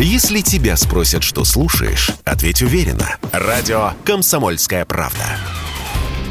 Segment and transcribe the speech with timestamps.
[0.00, 3.16] Если тебя спросят, что слушаешь, ответь уверенно.
[3.32, 5.24] Радио «Комсомольская правда».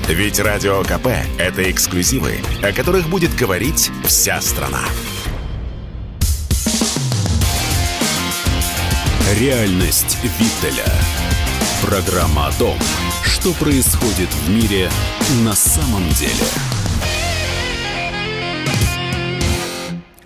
[0.08, 1.08] Ведь Радио КП–
[1.38, 4.84] это эксклюзивы, о которых будет говорить вся страна.
[9.38, 10.86] Реальность Виттеля.
[11.82, 12.78] Программа о том,
[13.26, 14.90] что происходит в мире
[15.44, 16.77] на самом деле.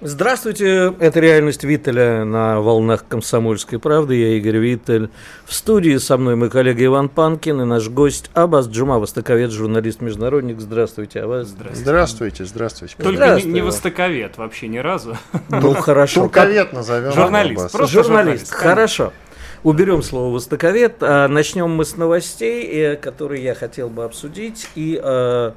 [0.03, 4.15] Здравствуйте, это «Реальность Виттеля» на волнах «Комсомольской правды».
[4.15, 5.11] Я Игорь Виттель.
[5.45, 10.59] В студии со мной мой коллега Иван Панкин и наш гость Абаз Джума, востоковед, журналист-международник.
[10.59, 11.49] Здравствуйте, Абаз.
[11.49, 11.83] Здравствуйте.
[11.83, 12.95] Здравствуйте, здравствуйте.
[12.97, 15.17] Только Здравствуй, не, не востоковед вообще ни разу.
[15.49, 16.21] Ну, хорошо.
[16.21, 17.11] Турковед назовем.
[17.11, 17.71] Журналист.
[17.71, 19.13] Просто Журналист, журналист, хорошо.
[19.61, 20.95] Уберем слово «востоковед».
[21.01, 24.67] А, Начнем мы с новостей, э, которые я хотел бы обсудить.
[24.73, 25.51] И э,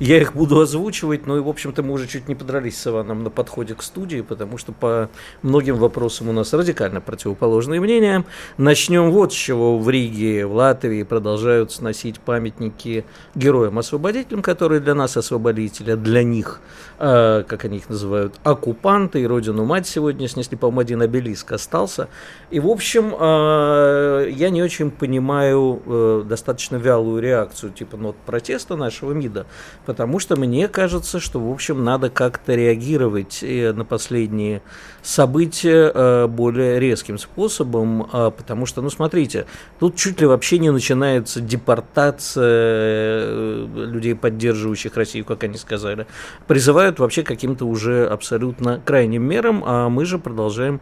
[0.00, 1.26] я их буду озвучивать.
[1.26, 4.20] Ну и, в общем-то, мы уже чуть не подрались с Иваном на подходе к студии,
[4.20, 5.08] потому что по
[5.42, 8.24] многим вопросам у нас радикально противоположные мнения.
[8.58, 9.78] Начнем вот с чего.
[9.78, 16.60] В Риге, в Латвии продолжают сносить памятники героям-освободителям, которые для нас освободители, а для них,
[16.98, 19.20] э, как они их называют, оккупанты.
[19.20, 22.08] И Родину Мать сегодня снесли, по-моему, один обелиск остался.
[22.50, 28.76] И, в общем, э, я не очень понимаю э, достаточно вялую реакцию типа нот протеста
[28.76, 29.46] нашего МИДа,
[29.84, 34.62] потому что мне кажется, что, в общем, надо как-то реагировать э, на последние
[35.02, 39.46] события э, более резким способом, э, потому что, ну, смотрите,
[39.78, 46.06] тут чуть ли вообще не начинается депортация э, людей, поддерживающих Россию, как они сказали.
[46.46, 50.80] Призывают вообще к каким-то уже абсолютно крайним мерам, а мы же продолжаем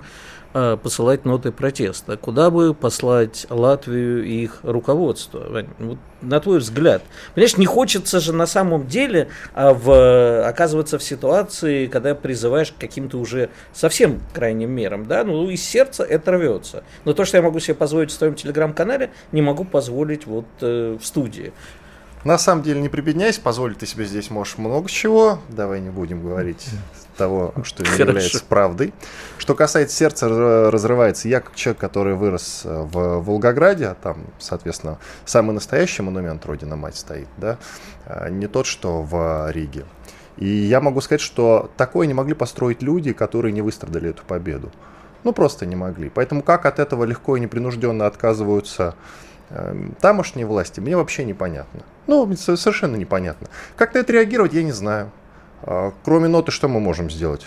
[0.53, 2.17] э, посылать ноты протеста.
[2.17, 5.47] Куда бы послать Латвию и их руководство?
[5.51, 7.03] Вань, вот на твой взгляд.
[7.35, 12.79] Понимаешь, не хочется же на самом деле а, в, оказываться в ситуации, когда призываешь к
[12.79, 15.07] каким-то уже совсем крайним мерам.
[15.07, 15.25] Да?
[15.25, 16.85] Ну, из сердца это рвется.
[17.05, 20.97] Но то, что я могу себе позволить в своем телеграм-канале, не могу позволить вот э,
[21.01, 21.53] в студии.
[22.25, 25.41] На самом деле, не прибедняйся, позволить ты себе здесь можешь много чего.
[25.51, 26.67] Давай не будем говорить
[27.19, 28.95] того, что не является правдой.
[29.37, 31.29] Что касается сердца, разрывается.
[31.29, 36.77] Я как человек, который вырос э, в Волгограде, а там, соответственно, самый настоящий монумент Родина
[36.77, 37.59] Мать стоит, да,
[38.07, 39.85] а не тот, что в Риге.
[40.39, 44.73] И я могу сказать, что такое не могли построить люди, которые не выстрадали эту победу.
[45.23, 46.11] Ну, просто не могли.
[46.11, 48.95] Поэтому как от этого легко и непринужденно отказываются
[49.51, 51.83] эм, тамошние власти, мне вообще непонятно.
[52.07, 53.49] Ну, совершенно непонятно.
[53.77, 55.11] Как на это реагировать, я не знаю.
[55.63, 57.47] А, Кроме ноты, что мы можем сделать?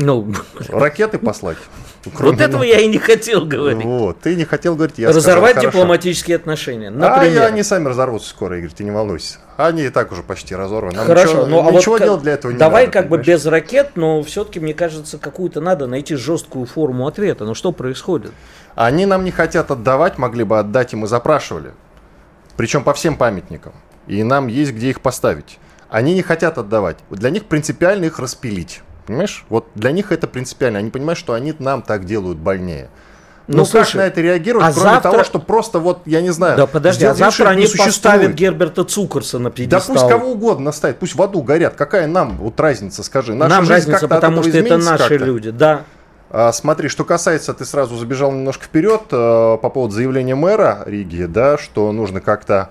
[0.00, 0.32] Ну,
[0.68, 1.56] Ракеты послать?
[2.04, 2.68] вот Кроме этого ноты.
[2.68, 3.84] я и не хотел говорить.
[3.84, 5.78] Вот, ты не хотел говорить, я Разорвать сказал, хорошо.
[5.78, 6.88] дипломатические отношения.
[6.88, 7.42] А Например.
[7.42, 9.38] и они сами разорвутся скоро, Игорь, ты не волнуйся.
[9.56, 10.96] Они и так уже почти разорваны.
[10.96, 13.18] Нам Хорошо, ничего, ну а ничего вот делать для этого не давай надо, как бы
[13.18, 13.26] понимаешь?
[13.42, 17.44] без ракет, но все-таки мне кажется, какую-то надо найти жесткую форму ответа.
[17.44, 18.30] Ну что происходит?
[18.76, 21.72] Они нам не хотят отдавать, могли бы отдать, и мы запрашивали.
[22.56, 23.72] Причем по всем памятникам.
[24.08, 25.58] И нам есть где их поставить.
[25.88, 26.96] Они не хотят отдавать.
[27.10, 28.82] Для них принципиально их распилить.
[29.06, 29.44] Понимаешь?
[29.48, 30.78] Вот для них это принципиально.
[30.80, 32.88] Они понимают, что они нам так делают больнее.
[33.46, 36.20] Ну, Ну, как слушай, на это реагировать, а кроме завтра- того, что просто вот, я
[36.20, 38.34] не знаю, Да подожди, а завтра они поставят существует.
[38.34, 39.96] Герберта Цукерса на Да пьедестал.
[39.96, 41.74] пусть кого угодно ставят, пусть в аду горят.
[41.74, 43.34] Какая нам вот разница, скажи?
[43.34, 45.50] Наша Нам разница, потому что это наши люди.
[45.50, 45.82] Да.
[46.30, 51.24] А, смотри, что касается, ты сразу забежал немножко вперед э, по поводу заявления мэра Риги,
[51.24, 52.68] да, что нужно как-то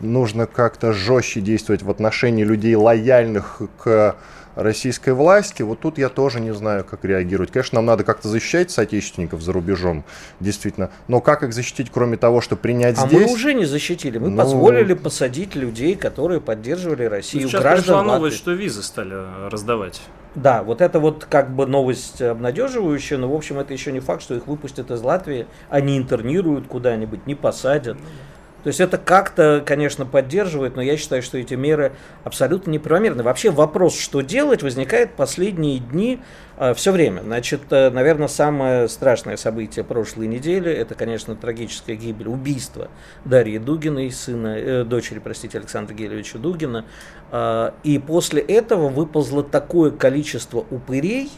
[0.00, 4.14] нужно как-то жестче действовать в отношении людей лояльных к
[4.54, 5.62] российской власти.
[5.62, 7.50] Вот тут я тоже не знаю, как реагировать.
[7.50, 10.04] Конечно, нам надо как-то защищать соотечественников за рубежом,
[10.38, 10.90] действительно.
[11.08, 13.26] Но как их защитить, кроме того, что принять А здесь?
[13.26, 14.18] мы уже не защитили.
[14.18, 17.48] Мы Ну- позволили посадить людей, которые поддерживали Россию.
[17.48, 18.12] Сейчас граждан пришла Латвии.
[18.12, 20.00] новость, что визы стали э, раздавать.
[20.36, 24.22] Да, вот это вот как бы новость обнадеживающая, но в общем это еще не факт,
[24.22, 27.96] что их выпустят из Латвии, они интернируют куда-нибудь, не посадят.
[28.64, 31.92] То есть это как-то, конечно, поддерживает, но я считаю, что эти меры
[32.24, 33.22] абсолютно неправомерны.
[33.22, 36.20] Вообще вопрос, что делать, возникает последние дни
[36.74, 37.20] все время.
[37.20, 42.88] Значит, э, наверное, самое страшное событие прошлой недели, это, конечно, трагическая гибель, убийство
[43.24, 46.84] Дарьи Дугиной, сына, э, дочери, простите, Александра Гелевича Дугина.
[47.32, 51.30] А, И после этого выползло такое количество упырей,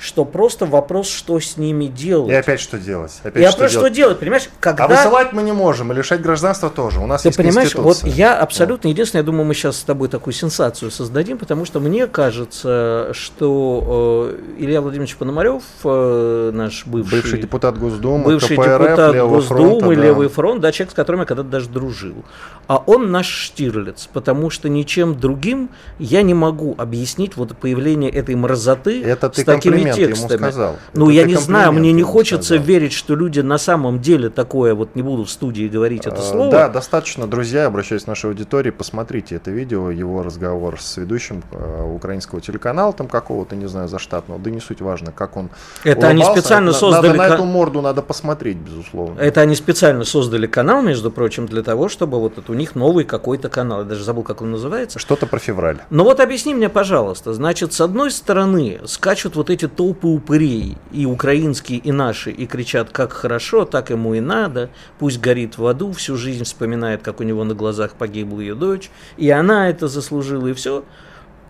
[0.00, 2.30] что просто вопрос, что с ними делать.
[2.30, 3.12] И опять что делать?
[3.22, 4.84] Опять Я просто что делать, понимаешь, когда...
[4.84, 7.00] А высылать мы не можем, и лишать гражданства тоже.
[7.00, 10.08] У нас Ты есть понимаешь, вот я абсолютно единственное, я думаю, мы сейчас с тобой
[10.08, 17.20] такую сенсацию создадим, потому что мне кажется, что э, Илья Владимирович Пономарев, э, наш бывший,
[17.20, 20.02] Бывший депутат Госдумы, бывший КПРФ, депутат Левого Госдумы, фронта, да.
[20.02, 22.24] Левый фронт, да, человек, с которым я когда-то даже дружил.
[22.66, 25.68] А он наш Штирлиц, потому что ничем другим
[25.98, 30.50] я не могу объяснить вот появление этой мразоты Это с такими комплименты ему текстами.
[30.50, 30.76] сказал.
[30.94, 32.64] Ну, Это я не знаю, мне не хочется сказал.
[32.64, 36.22] верить, что люди на самом деле такое, вот не буду в студии говорить это Э,
[36.22, 36.50] слово.
[36.50, 41.82] Да, достаточно, друзья, обращаюсь к нашей аудитории, посмотрите это видео, его разговор с ведущим э,
[41.94, 45.50] украинского телеканала, там какого-то, не знаю, заштатного, да не суть важно, как он
[45.84, 46.40] Это они улыбался.
[46.42, 49.20] специально На- создали Надо на эту морду надо посмотреть, безусловно.
[49.20, 53.04] Это они специально создали канал, между прочим, для того, чтобы вот это у них новый
[53.04, 53.80] какой-то канал.
[53.80, 54.98] Я даже забыл, как он называется.
[54.98, 55.78] Что-то про февраль.
[55.90, 61.06] Но вот объясни мне, пожалуйста, значит, с одной стороны скачут вот эти толпы упырей, и
[61.06, 64.68] украинские, и наши, и кричат, как хорошо, так ему и надо,
[64.98, 68.90] пусть горит в аду, всю жизнь вспоминает, как у него на глазах погибла ее дочь,
[69.16, 70.84] и она это заслужила, и все.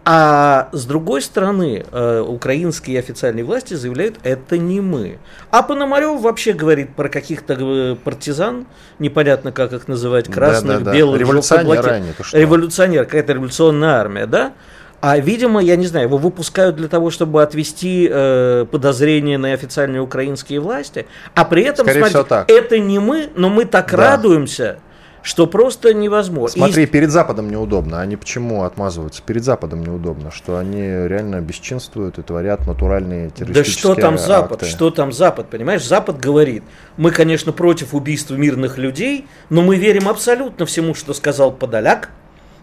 [0.04, 5.18] А с другой стороны, э, украинские официальные власти заявляют, это не мы.
[5.50, 8.66] А Пономарев вообще говорит про каких-то э, партизан,
[9.00, 10.96] непонятно как их называть, красных, Да-да-да.
[10.96, 12.38] белых, Революционеры желто-блаки- они, ты что?
[12.38, 14.52] Революционер, какая-то революционная армия, да?
[15.02, 20.02] А, видимо, я не знаю, его выпускают для того, чтобы отвести э, подозрения на официальные
[20.02, 22.50] украинские власти, а при этом, Скорее смотрите, так.
[22.50, 23.96] это не мы, но мы так Да.
[23.96, 24.78] радуемся,
[25.22, 26.56] что просто невозможно.
[26.56, 28.00] И Смотри, перед Западом неудобно.
[28.00, 29.22] Они почему отмазываются?
[29.22, 34.62] Перед Западом неудобно, что они реально бесчинствуют и творят натуральные Да террористические что там Запад?
[34.62, 34.66] акты.
[34.66, 35.48] Что там Запад?
[35.48, 36.62] Понимаешь, Запад говорит,
[36.98, 42.10] мы, конечно, против убийства мирных людей, но мы верим абсолютно всему, что сказал Подоляк,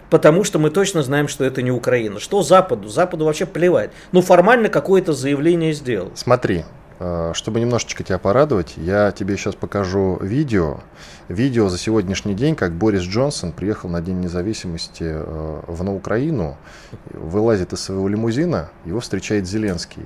[0.10, 2.20] потому что мы точно знаем, что это не Украина.
[2.20, 2.88] Что Западу?
[2.88, 3.92] Западу вообще плевать.
[4.12, 6.12] Ну, формально какое-то заявление сделал.
[6.16, 6.66] Смотри,
[7.00, 10.80] э, чтобы немножечко тебя порадовать, я тебе сейчас покажу видео.
[11.28, 16.58] Видео за сегодняшний день, как Борис Джонсон приехал на День независимости э, в на Украину,
[17.12, 20.06] вылазит из своего лимузина, его встречает Зеленский.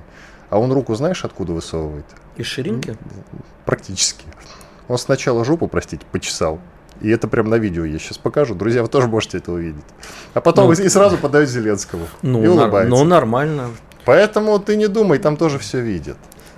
[0.50, 2.04] А он руку знаешь, откуда высовывает?
[2.36, 2.96] Из ширинки?
[3.64, 4.26] Практически.
[4.88, 6.60] Он сначала жопу, простите, почесал.
[7.02, 8.54] И это прям на видео я сейчас покажу.
[8.54, 9.84] Друзья, вы тоже можете это увидеть.
[10.34, 10.72] А потом Ну.
[10.72, 12.06] и сразу подают Зеленскому.
[12.22, 12.90] Ну, и улыбается.
[12.90, 13.70] ну, нормально.
[14.04, 16.16] Поэтому ты не думай, там тоже все видят.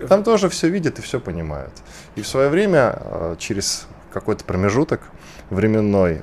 [0.08, 1.72] Там тоже все видят и все понимают.
[2.16, 5.00] И в свое время, э, через какой-то промежуток
[5.50, 6.22] временной,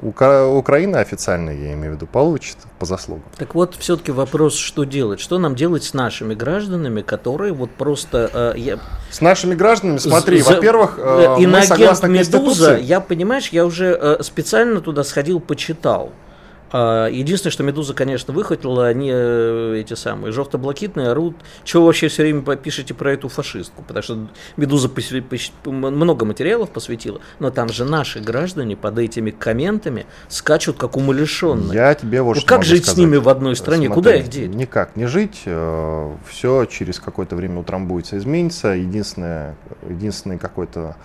[0.00, 3.24] Украина официально, я имею в виду, получит по заслугам.
[3.36, 5.20] Так вот, все-таки вопрос, что делать?
[5.20, 8.30] Что нам делать с нашими гражданами, которые вот просто...
[8.32, 8.78] э, я-
[9.10, 12.82] С нашими гражданами, смотри, За- во-первых, э, мы согласно Медуза, Конституции...
[12.82, 16.12] я, понимаешь, я уже э, специально туда сходил, почитал.
[16.70, 21.36] А, Единственное, что Медуза, конечно, выхватила, они э, эти самые жовто-блакитные орут.
[21.64, 23.82] Чего вы вообще все время пишете про эту фашистку?
[23.82, 29.30] Потому что Медуза посвя- пос- много материалов посвятила, но там же наши граждане под этими
[29.30, 31.74] комментами скачут как умалишенные.
[31.74, 32.98] Я тебе вот Ну, что как жить с сказать.
[32.98, 33.86] ними в одной стране?
[33.86, 34.54] Смотри, Куда их деть?
[34.54, 35.44] Никак не жить.
[36.28, 38.68] Все через какое-то время утрамбуется, изменится.
[38.68, 39.56] Единственное,
[39.88, 40.96] единственный какой-то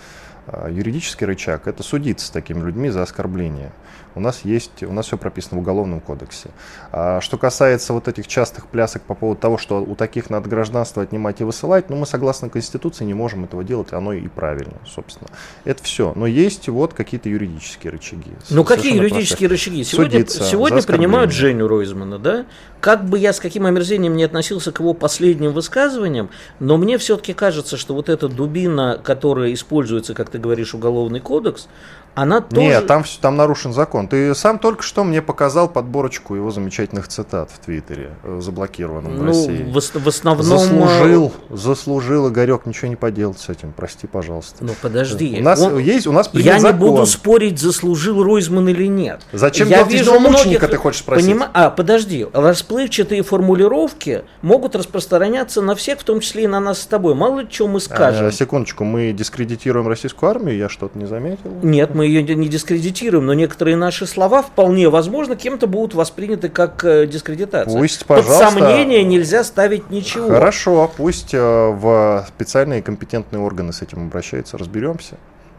[0.48, 3.72] э, юридический рычаг– это судиться с такими людьми за оскорбление.
[4.16, 6.50] У нас есть, у нас все прописано в Уголовном кодексе.
[6.92, 11.04] А что касается вот этих частых плясок по поводу того, что у таких надо гражданство
[11.04, 15.30] отнимать и высылать, ну мы согласно Конституции не можем этого делать, оно и правильно, собственно.
[15.66, 16.14] Это все.
[16.16, 18.32] Но есть вот какие-то юридические рычаги.
[18.50, 19.84] Ну какие юридические рычаги?
[19.84, 21.32] Сегодня, Судиться сегодня принимают.
[21.32, 22.46] Женю Ройзмана, да?
[22.80, 26.30] Как бы я с каким омерзением не относился к его последним высказываниям,
[26.60, 31.68] но мне все-таки кажется, что вот эта дубина, которая используется, как ты говоришь, уголовный кодекс,
[32.16, 32.62] она тоже...
[32.62, 34.08] Нет, там, там нарушен закон.
[34.08, 39.22] Ты сам только что мне показал подборочку его замечательных цитат в Твиттере, э, заблокированном в
[39.22, 39.64] ну, России.
[39.64, 40.46] в, в основном...
[40.46, 44.64] Заслужил, заслужил, Игорек, ничего не поделать с этим, прости, пожалуйста.
[44.64, 45.38] Ну подожди.
[45.40, 46.80] у нас он- есть, у нас Я не закон.
[46.80, 49.22] буду спорить, заслужил Ройзман или нет.
[49.32, 51.30] Зачем я вижу мученика, ты хочешь спросить?
[51.30, 56.82] Понима- А, подожди, расплывчатые формулировки могут распространяться на всех, в том числе и на нас
[56.82, 57.16] с тобой.
[57.16, 58.28] Мало ли что мы скажем.
[58.28, 61.52] Э, секундочку, мы дискредитируем российскую армию, я что-то не заметил.
[61.62, 66.84] Нет, мы ее не дискредитируем, но некоторые наши слова вполне возможно кем-то будут восприняты как
[66.86, 67.78] э, дискредитация.
[67.78, 68.50] Пусть, Под пожалуйста.
[68.52, 70.28] сомнение нельзя ставить ничего.
[70.30, 75.16] Хорошо, пусть э, в специальные компетентные органы с этим обращаются, разберемся.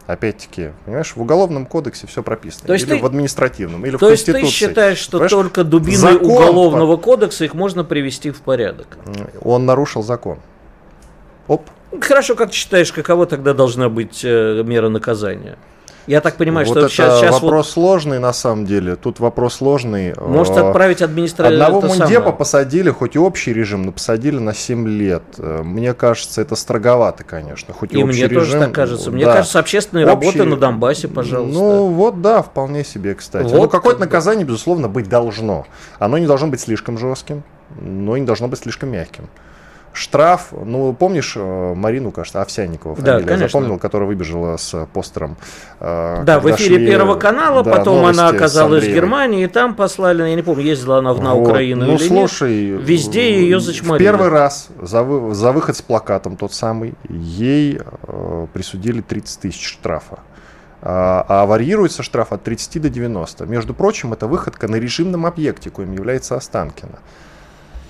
[0.07, 2.67] Опять-таки, понимаешь, в уголовном кодексе все прописано.
[2.67, 4.67] То есть или ты- в административном, или То в есть ты Конституции.
[4.69, 8.99] считаешь, что Понимаешь, только дубиной закон уголовного кодекса их можно привести в порядок?
[9.43, 10.41] Он нарушил закон.
[11.49, 11.63] Оп.
[12.01, 15.57] Хорошо, как ты считаешь, каково тогда должна быть э, мера наказания?
[16.07, 18.97] Я так понимаю, вот что это сейчас, сейчас вопрос сложный на самом деле.
[18.97, 20.15] Тут вопрос сложный.
[20.21, 21.63] может Э, отправить администрацию.
[21.63, 25.23] Одного мундепа посадили, хоть и общий режим, но посадили на 7 лет.
[25.39, 27.73] Э, Мне кажется, это строговато, конечно.
[27.73, 29.11] Хоть и, И общий мне тоже режим, так кажется.
[29.11, 29.35] Мне да.
[29.35, 31.59] кажется, общественные Общий- работы на Донбассе, пожалуйста.
[31.59, 33.45] Ну, вот да, вполне себе, кстати.
[33.45, 35.67] Вот ну, какое-то как наказание, безусловно, быть должно.
[35.99, 37.43] Оно не должно быть слишком жестким,
[37.81, 39.29] но и не должно быть слишком мягким.
[39.95, 43.49] Штраф, ну, помнишь э, Марину, кажется, Овсянникова Да, фамилия, конечно.
[43.49, 45.37] запомнил, которая выбежала с постером.
[45.81, 48.89] э, Да, в эфире шли, Первого канала, да, потом она оказалась в.
[48.93, 51.49] Германии, и там послали, я не помню, ездила она на Вот.
[51.49, 52.81] Украину ну, или слушай, нет.
[52.83, 54.05] Везде ее зачморили.
[54.05, 59.67] Первый раз за, вы- за выход с плакатом тот самый, ей э, присудили 30 тысяч
[59.67, 60.19] штрафа.
[60.87, 63.47] А, а варьируется штраф от 30 до 90.
[63.47, 66.99] Между прочим, это выходка на режимном объекте, коим является Останкино.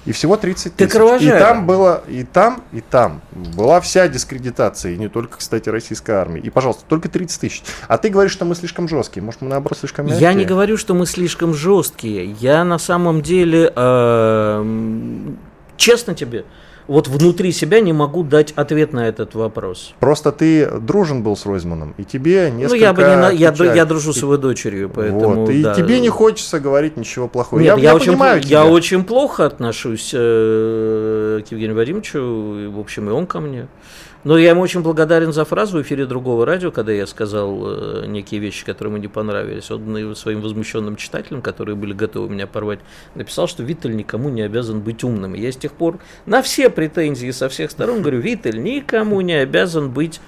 [0.06, 1.22] И всего 30 Ты тысяч.
[1.22, 6.12] И там было, и там, и там была вся дискредитация, и не только, кстати, российской
[6.12, 6.40] армии.
[6.40, 7.62] И, пожалуйста, только 30 тысяч.
[7.88, 9.22] А ты говоришь, что мы слишком жесткие.
[9.22, 10.22] Может, мы наоборот слишком мягкие?
[10.28, 12.32] Я не говорю, что мы слишком жесткие.
[12.32, 15.34] Я на самом деле, э,
[15.76, 16.44] честно тебе,
[16.86, 19.94] вот внутри себя не могу дать ответ на этот вопрос.
[20.00, 23.74] Просто ты дружен был с Ройзманом, и тебе несколько ну, я бы не на- я,
[23.74, 25.44] я дружу с его дочерью, поэтому.
[25.44, 25.74] вот, и да.
[25.74, 27.60] тебе не хочется говорить ничего плохого.
[27.60, 28.66] Нет, я, я, я очень, понимаю пл- я тебя.
[28.66, 33.68] очень плохо отношусь э, к Евгению Вадимовичу, и, в общем, и он ко мне.
[34.24, 38.06] Но я ему очень благодарен за фразу в эфире другого радио, когда я сказал э,
[38.06, 39.70] некие вещи, которые ему не понравились.
[39.70, 42.80] Он своим возмущенным читателям, которые были готовы меня порвать,
[43.14, 45.34] написал, что Виттель никому не обязан быть умным.
[45.34, 49.34] И я с тех пор на все претензии со всех сторон говорю, Виттель никому не
[49.34, 50.20] обязан быть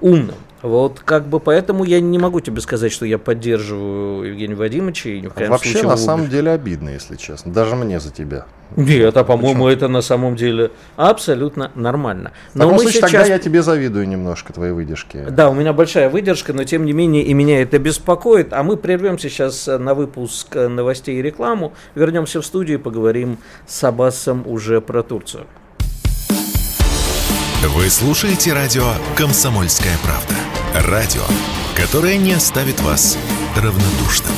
[0.00, 0.36] умным.
[0.62, 5.20] Вот как бы поэтому я не могу тебе сказать, что я поддерживаю Евгения Вадимовича и
[5.20, 7.52] ни в коем Вообще, случае на самом деле, обидно, если честно.
[7.52, 8.46] Даже мне за тебя.
[8.76, 12.32] нет, а по-моему, это на самом деле абсолютно нормально.
[12.54, 13.10] Таком мы случае, сейчас...
[13.10, 15.26] тогда я тебе завидую немножко твоей выдержки.
[15.30, 18.52] Да, у меня большая выдержка, но тем не менее и меня это беспокоит.
[18.52, 21.72] А мы прервемся сейчас на выпуск новостей и рекламу.
[21.96, 25.46] Вернемся в студию и поговорим с Аббасом уже про Турцию.
[27.64, 30.34] Вы слушаете радио «Комсомольская правда».
[30.74, 31.22] Радио,
[31.76, 33.16] которое не оставит вас
[33.54, 34.32] равнодушным.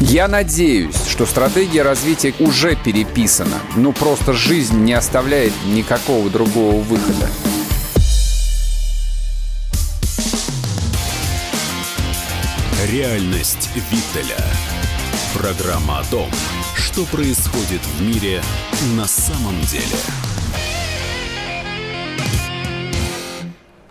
[0.00, 3.60] Я надеюсь, что стратегия развития уже переписана.
[3.76, 7.30] Ну просто жизнь не оставляет никакого другого выхода.
[12.90, 14.44] Реальность Виттеля.
[15.32, 16.28] Программа о том,
[16.74, 18.42] что происходит в мире
[18.96, 20.27] на самом деле.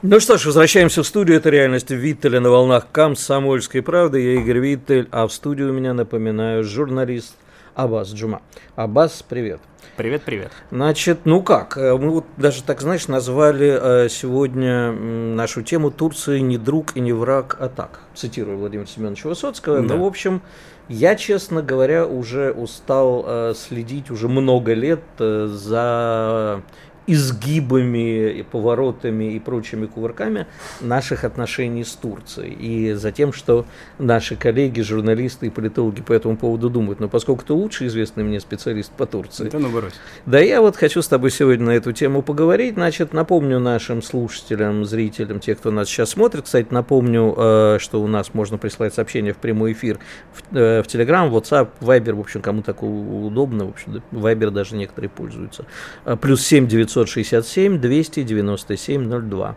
[0.04, 1.38] Ну что ж, возвращаемся в студию.
[1.38, 4.22] Это реальность Виттеля на волнах Комсомольской правды.
[4.22, 7.36] Я Игорь Виттель, а в студию у меня, напоминаю, журналист
[7.74, 8.44] Аббас Джума.
[8.76, 9.60] Аббас, привет.
[9.96, 10.52] Привет, привет.
[10.70, 16.42] Значит, ну как, э, мы вот даже так, знаешь, назвали э, сегодня нашу тему «Турция
[16.42, 19.82] не друг и не враг, а так», цитирую Владимира Семеновича Высоцкого.
[19.82, 19.96] Да.
[19.96, 20.44] Ну, в общем,
[20.90, 26.62] я, честно говоря, уже устал э, следить уже много лет за
[27.08, 30.46] изгибами, и поворотами и прочими кувырками
[30.82, 32.54] наших отношений с Турцией.
[32.54, 33.66] И за тем, что
[33.98, 37.00] наши коллеги, журналисты и политологи по этому поводу думают.
[37.00, 39.94] Но поскольку ты лучший известный мне специалист по Турции, Да ну брось.
[40.26, 42.76] да, я вот хочу с тобой сегодня на эту тему поговорить.
[42.76, 46.44] Значит, напомню нашим слушателям, зрителям, тех, кто нас сейчас смотрит.
[46.44, 50.00] Кстати, напомню, э, что у нас можно присылать сообщения в прямой эфир
[50.34, 53.66] в, э, в Telegram, WhatsApp, Viber, в общем, кому так удобно.
[53.66, 55.66] В общем, Viber даже некоторые пользуются.
[56.06, 56.68] Э, Плюс 7
[57.06, 59.56] 967 297 02.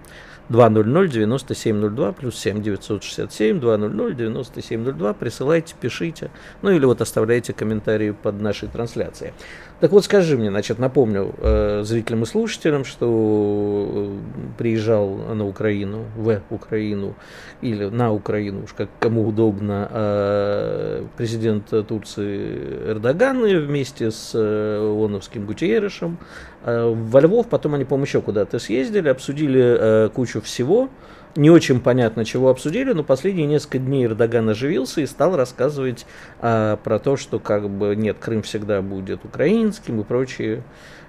[0.50, 5.14] 200-9702 плюс 7 967 200-9702.
[5.14, 6.30] Присылайте, пишите,
[6.62, 9.32] ну или вот оставляйте комментарии под нашей трансляцией.
[9.78, 14.18] Так вот, скажи мне, значит, напомню э, зрителям и слушателям, что э,
[14.59, 17.14] приезжал на Украину, в Украину
[17.62, 24.78] или на Украину, уж как кому удобно, э, президент Турции Эрдоган и вместе с э,
[24.80, 26.18] ООНовским Гутиерешем
[26.60, 30.90] э, во Львов, потом они, по-моему, еще куда-то съездили, обсудили э, кучу всего,
[31.37, 36.05] не очень понятно, чего обсудили, но последние несколько дней Эрдоган оживился и стал рассказывать
[36.40, 40.64] а, про то, что как бы нет, Крым всегда будет украинским и прочие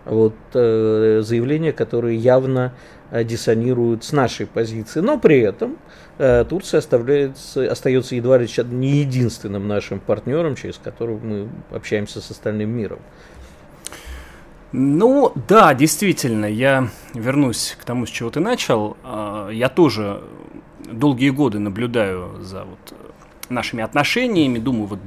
[0.06, 2.74] вот, э, заявления, которые явно
[3.10, 5.00] э, диссонируют с нашей позиции.
[5.00, 5.78] Но при этом
[6.18, 12.30] э, Турция оставляется, остается едва ли не единственным нашим партнером, через которого мы общаемся с
[12.32, 13.00] остальным миром.
[14.72, 18.96] Ну, да, действительно, я вернусь к тому, с чего ты начал.
[19.04, 20.24] А, Я тоже
[20.86, 22.94] долгие годы наблюдаю за вот
[23.50, 25.00] нашими отношениями, думаю, вот,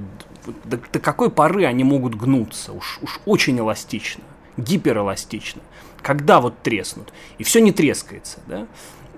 [0.44, 4.22] вот до, до какой поры они могут гнуться, уж, уж очень эластично,
[4.58, 5.62] гиперэластично,
[6.02, 8.66] когда вот треснут, и все не трескается, да.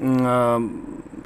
[0.01, 0.63] А,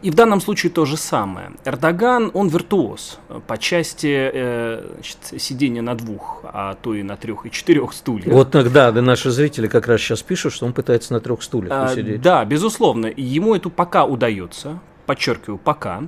[0.02, 1.52] И в данном случае то же самое.
[1.64, 7.44] Эрдоган, он виртуоз по части э, значит, сидения на двух, а то и на трех
[7.46, 8.32] и четырех стульях.
[8.32, 11.72] Вот тогда да, наши зрители как раз сейчас пишут, что он пытается на трех стульях
[11.72, 11.94] А.
[12.18, 13.12] Да, безусловно.
[13.14, 16.04] Ему это пока удается, подчеркиваю, пока.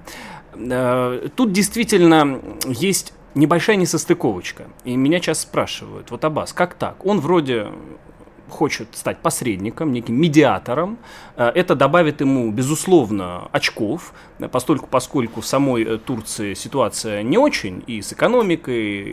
[0.55, 4.65] Э, Тут действительно есть небольшая несостыковочка.
[4.85, 7.05] И меня сейчас спрашивают, вот Аббас, как так?
[7.05, 7.69] Он вроде
[8.49, 10.99] хочет стать посредником, неким медиатором.
[11.37, 14.13] Э, это добавит ему, безусловно, очков,
[14.51, 19.13] постольку, поскольку в самой Турции ситуация не очень, и с экономикой,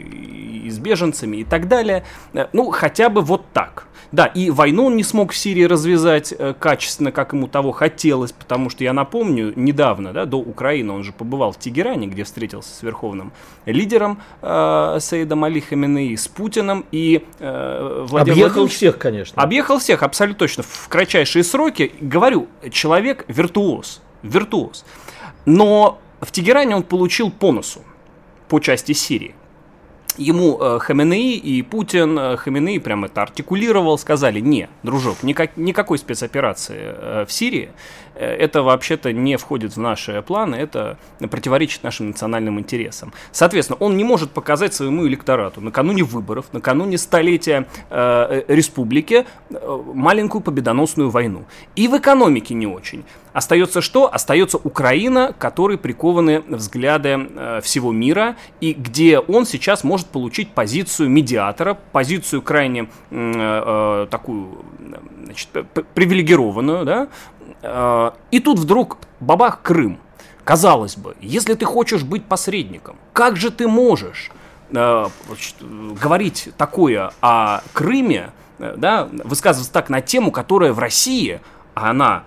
[0.66, 2.06] и с беженцами, и так далее.
[2.54, 3.90] Ну, хотя бы вот так.
[4.12, 8.32] Да, и войну он не смог в Сирии развязать э, качественно, как ему того хотелось,
[8.32, 12.74] потому что я напомню, недавно, да, до Украины он же побывал в Тегеране, где встретился
[12.74, 13.32] с верховным
[13.66, 19.29] лидером э, Саидом Али Хаминеи, с Путиным и э, Владимир Объехал всех, конечно.
[19.36, 21.92] Объехал всех, абсолютно точно, в кратчайшие сроки.
[22.00, 24.86] Говорю, человек виртуоз, виртуоз.
[25.46, 27.84] Но в Тегеране он получил по носу
[28.48, 29.36] по части Сирии
[30.20, 35.98] ему э, Хаменеи и Путин, э, Хаменеи прямо это артикулировал, сказали, не, дружок, никак, никакой
[35.98, 37.70] спецоперации э, в Сирии,
[38.26, 43.14] это вообще-то не входит в наши планы, это противоречит нашим национальным интересам.
[43.32, 49.82] Соответственно, он не может показать своему электорату накануне выборов, накануне столетия э, э республики э,
[49.94, 51.46] маленькую победоносную войну.
[51.76, 53.04] И в экономике не очень.
[53.34, 54.12] Остается что?
[54.12, 61.10] Остается Украина, которой прикованы взгляды э, всего мира, и где он сейчас может получить позицию
[61.10, 64.66] медиатора, позицию крайне э, э, такую
[65.24, 65.50] значит,
[65.94, 67.08] привилегированную, да?
[67.62, 70.00] Э, и тут вдруг бабах Крым.
[70.44, 74.32] Казалось бы, если ты хочешь быть посредником, как же ты можешь
[74.72, 75.08] э,
[76.02, 81.42] говорить такое о Крыме, э, да, высказываться так на тему, которая в России
[81.80, 82.24] а она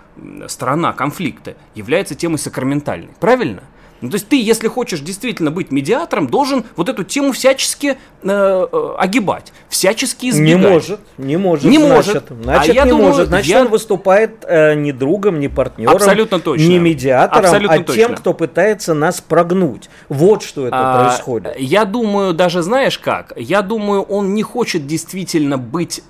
[0.48, 3.10] сторона конфликта, является темой сакраментальной.
[3.20, 3.62] Правильно?
[4.02, 7.96] Ну, то есть ты, если хочешь действительно быть медиатором, должен вот эту тему всячески э,
[8.24, 10.60] э, огибать, всячески избегать.
[10.60, 11.64] Не может, не может.
[11.64, 12.42] Не значит, может.
[12.44, 13.28] Значит, а я не думаю, может.
[13.28, 13.60] Значит, я...
[13.62, 16.64] он выступает э, не другом, не партнером, Абсолютно точно.
[16.64, 17.94] не медиатором, Абсолютно а точно.
[17.94, 19.88] тем, кто пытается нас прогнуть.
[20.08, 21.58] Вот что это а, происходит.
[21.58, 23.32] Я думаю, даже знаешь как?
[23.36, 26.02] Я думаю, он не хочет действительно быть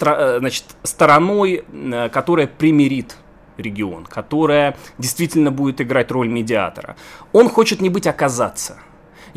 [0.00, 3.16] Э, значит, стороной, э, которая примирит
[3.58, 6.96] регион, которая действительно будет играть роль медиатора.
[7.32, 8.78] Он хочет не быть оказаться–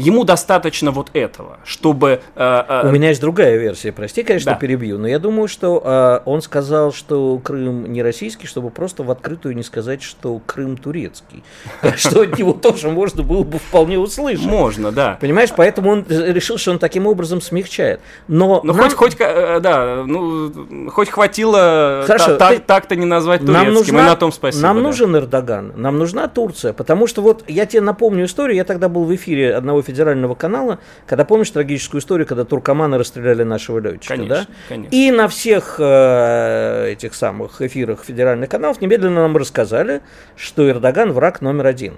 [0.01, 2.21] Ему достаточно вот этого, чтобы...
[2.35, 2.87] Э, э...
[2.89, 4.57] У меня есть другая версия, прости, конечно, да.
[4.57, 9.11] перебью, но я думаю, что э, он сказал, что Крым не российский, чтобы просто в
[9.11, 11.43] открытую не сказать, что Крым турецкий.
[11.95, 14.45] Что от него тоже можно было бы вполне услышать.
[14.45, 15.17] Можно, да.
[15.19, 17.99] Понимаешь, поэтому он решил, что он таким образом смягчает.
[18.27, 24.31] Но хоть, хоть, э, да, ну, хоть хватило так-то не назвать турецким, и на том
[24.31, 24.63] спасибо.
[24.63, 28.89] Нам нужен Эрдоган, нам нужна Турция, потому что вот я тебе напомню историю, я тогда
[28.89, 34.15] был в эфире одного федерального канала, когда помнишь трагическую историю, когда туркоманы расстреляли нашего летчика,
[34.15, 34.47] конечно, да?
[34.69, 34.95] Конечно.
[34.95, 40.01] И на всех э, этих самых эфирах федеральных каналов немедленно нам рассказали,
[40.35, 41.97] что Эрдоган враг номер один.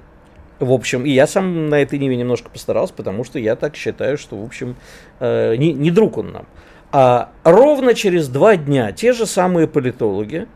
[0.60, 4.17] В общем, и я сам на этой ниве немножко постарался, потому что я так считаю,
[4.17, 4.75] что, в общем,
[5.19, 6.45] э, не, не друг он нам.
[6.91, 10.47] А ровно через два дня те же самые политологи,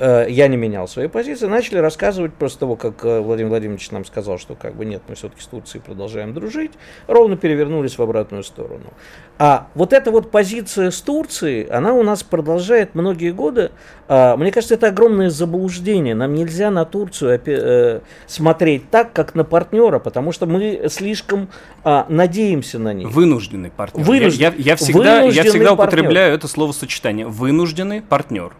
[0.00, 4.38] я не менял свои позиции, начали рассказывать после того, как э, Владимир Владимирович нам сказал,
[4.38, 6.72] что как бы нет, мы все-таки с Турцией продолжаем дружить,
[7.06, 8.92] ровно перевернулись в обратную сторону.
[9.38, 13.70] А вот эта вот позиция с Турцией, она у нас продолжает многие годы.
[14.06, 16.14] А, мне кажется, это огромное заблуждение.
[16.14, 21.48] Нам нельзя на Турцию э, смотреть так, как на партнера, потому что мы слишком
[21.84, 23.08] а, надеемся на них.
[23.08, 24.04] Вынужденный партнер.
[24.04, 24.40] Вынужден...
[24.40, 27.26] Я, я, я всегда, я всегда употребляю это словосочетание.
[27.26, 28.52] Вынужденный партнер.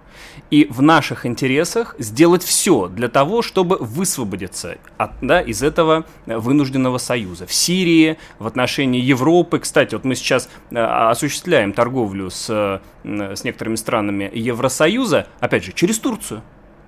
[0.50, 6.98] И в наших интересах сделать все для того, чтобы высвободиться от, да, из этого вынужденного
[6.98, 7.46] союза.
[7.46, 9.60] В Сирии, в отношении Европы.
[9.60, 15.72] Кстати, вот мы сейчас э, осуществляем торговлю с, э, с некоторыми странами Евросоюза, опять же,
[15.72, 16.42] через Турцию.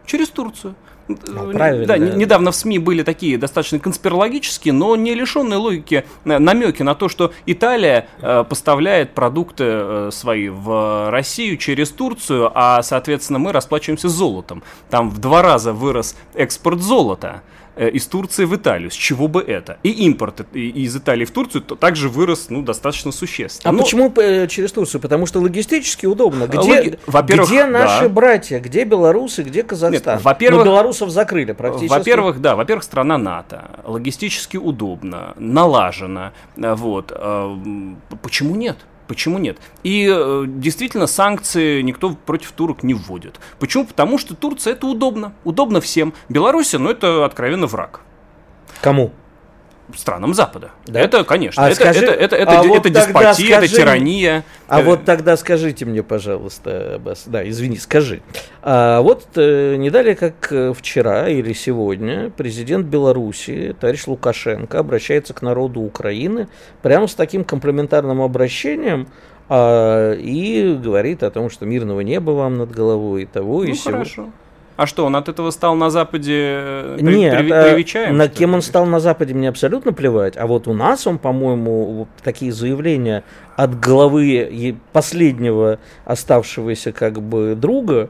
[0.06, 0.74] Через Турцию.
[1.08, 1.86] Ну, правильно.
[1.86, 6.94] Да, недавно в СМИ были такие достаточно конспирологические, но не лишенные логики э, намеки на
[6.94, 13.52] то, что Италия э, поставляет продукты э, свои в Россию через Турцию, а, соответственно, мы
[13.52, 14.62] расплачиваемся золотом.
[14.90, 17.42] Там в два раза вырос экспорт золота.
[17.74, 18.90] Э, из Турции в Италию.
[18.90, 19.78] С чего бы это?
[19.82, 23.70] И импорт из Италии в Турцию также вырос ну, достаточно существенно.
[23.70, 23.82] А Но...
[23.82, 25.00] почему э, через Турцию?
[25.00, 26.46] Потому что логистически удобно.
[26.46, 26.98] Где, Логи...
[27.06, 28.08] во-первых, где наши да.
[28.10, 28.60] братья?
[28.60, 29.42] Где белорусы?
[29.42, 30.16] Где Казахстан?
[30.16, 31.90] Нет, во-первых, Но белорусов закрыли практически.
[31.90, 32.56] Во-первых, да.
[32.56, 33.70] Во-первых, страна НАТО.
[33.84, 36.32] Логистически удобно, налажено.
[36.56, 37.10] Вот.
[37.14, 37.58] А,
[38.22, 38.76] почему нет?
[39.12, 39.58] Почему нет?
[39.82, 43.40] И э, действительно санкции никто против турок не вводит.
[43.58, 43.84] Почему?
[43.84, 45.34] Потому что Турция это удобно.
[45.44, 46.14] Удобно всем.
[46.30, 48.00] Беларусь, ну это откровенно враг.
[48.80, 49.12] Кому?
[49.94, 50.70] Странам Запада.
[50.86, 51.00] Да?
[51.00, 54.44] Это, конечно, а это, скажи, это, это, это, а это, вот деспотия, скажи, это тирания.
[54.68, 54.84] А э...
[54.84, 58.22] вот тогда скажите мне, пожалуйста, Бас, да, извини, скажи.
[58.62, 65.34] А вот э, не далее, как э, вчера или сегодня, президент Беларуси, товарищ Лукашенко, обращается
[65.34, 66.48] к народу Украины
[66.80, 69.08] прямо с таким комплементарным обращением,
[69.48, 73.74] а, и говорит о том, что мирного неба вам над головой и того, и Ну,
[73.74, 73.92] сего.
[73.92, 74.30] хорошо.
[74.76, 78.22] А что, он от этого стал на Западе э, при- Нет, при- а, привечаем, на
[78.24, 78.28] ли?
[78.30, 80.36] кем он стал на Западе, мне абсолютно плевать.
[80.36, 83.22] А вот у нас он, по-моему, вот такие заявления
[83.56, 88.08] от главы последнего оставшегося как бы друга,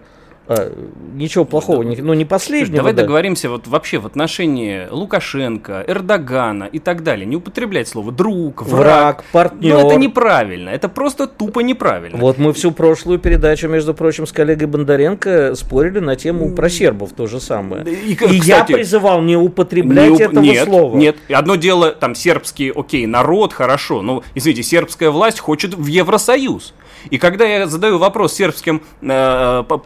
[0.49, 0.73] а,
[1.15, 2.77] ничего плохого, не- ну не Слушай, последнего.
[2.77, 3.03] давай да.
[3.03, 7.27] договоримся вот вообще в отношении Лукашенко, Эрдогана и так далее.
[7.27, 8.79] Не употреблять слово друг, враг.
[8.83, 9.75] Враг, партнер.
[9.75, 10.69] Ну, это неправильно.
[10.71, 12.19] Это просто тупо неправильно.
[12.19, 17.13] Вот мы всю прошлую передачу, между прочим, с коллегой Бондаренко спорили на тему про сербов,
[17.13, 17.85] то же самое.
[17.85, 20.95] И, И, я призывал не не употреблять уп- этого нет, слова.
[20.97, 26.75] Нет, одно дело, там, сербский, окей, народ, хорошо, но, извините, сербская власть хочет в Евросоюз.
[27.11, 29.79] И когда я задаю вопрос сербским э, п-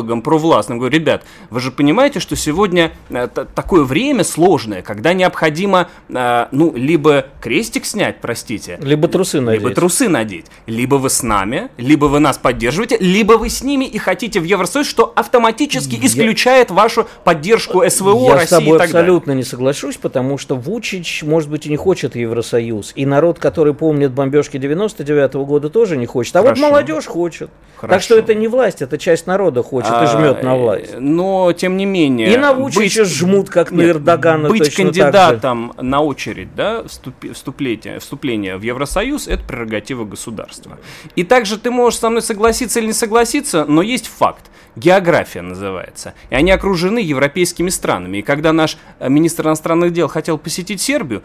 [0.00, 5.88] политологам провластным, говорю, ребят, вы же понимаете, что сегодня э, такое время сложное, когда необходимо,
[6.08, 9.62] э, ну, либо крестик снять, простите, Либо трусы надеть.
[9.62, 10.46] либо трусы надеть.
[10.66, 14.44] Либо вы с нами, либо вы нас поддерживаете, либо вы с ними и хотите в
[14.44, 19.00] Евросоюз, что автоматически исключает вашу поддержку СВО, Я России с тобой и так далее.
[19.00, 22.92] абсолютно не соглашусь, потому что Вучич, может быть, и не хочет Евросоюз.
[22.94, 26.36] И народ, который помнит бомбежки 99 года, тоже не хочет.
[26.36, 26.62] А вот Хорошо.
[26.68, 27.50] молодежь хочет.
[27.80, 28.04] Так Хорошо.
[28.04, 30.94] что это не власть, это часть народа хочет и жмет на А, власть.
[30.98, 32.32] Но, тем не менее...
[32.32, 36.84] И на Вучича жмут, как на Эрдогана Быть кандидатом на очередь, да,
[37.32, 40.78] вступление, вступление в Евросоюз, это прерогатива государства.
[41.16, 44.50] И также ты можешь со мной согласиться или не согласиться, но есть факт.
[44.76, 46.14] География называется.
[46.30, 48.18] И они окружены европейскими странами.
[48.18, 51.22] И когда наш э, министр иностранных дел хотел посетить Сербию,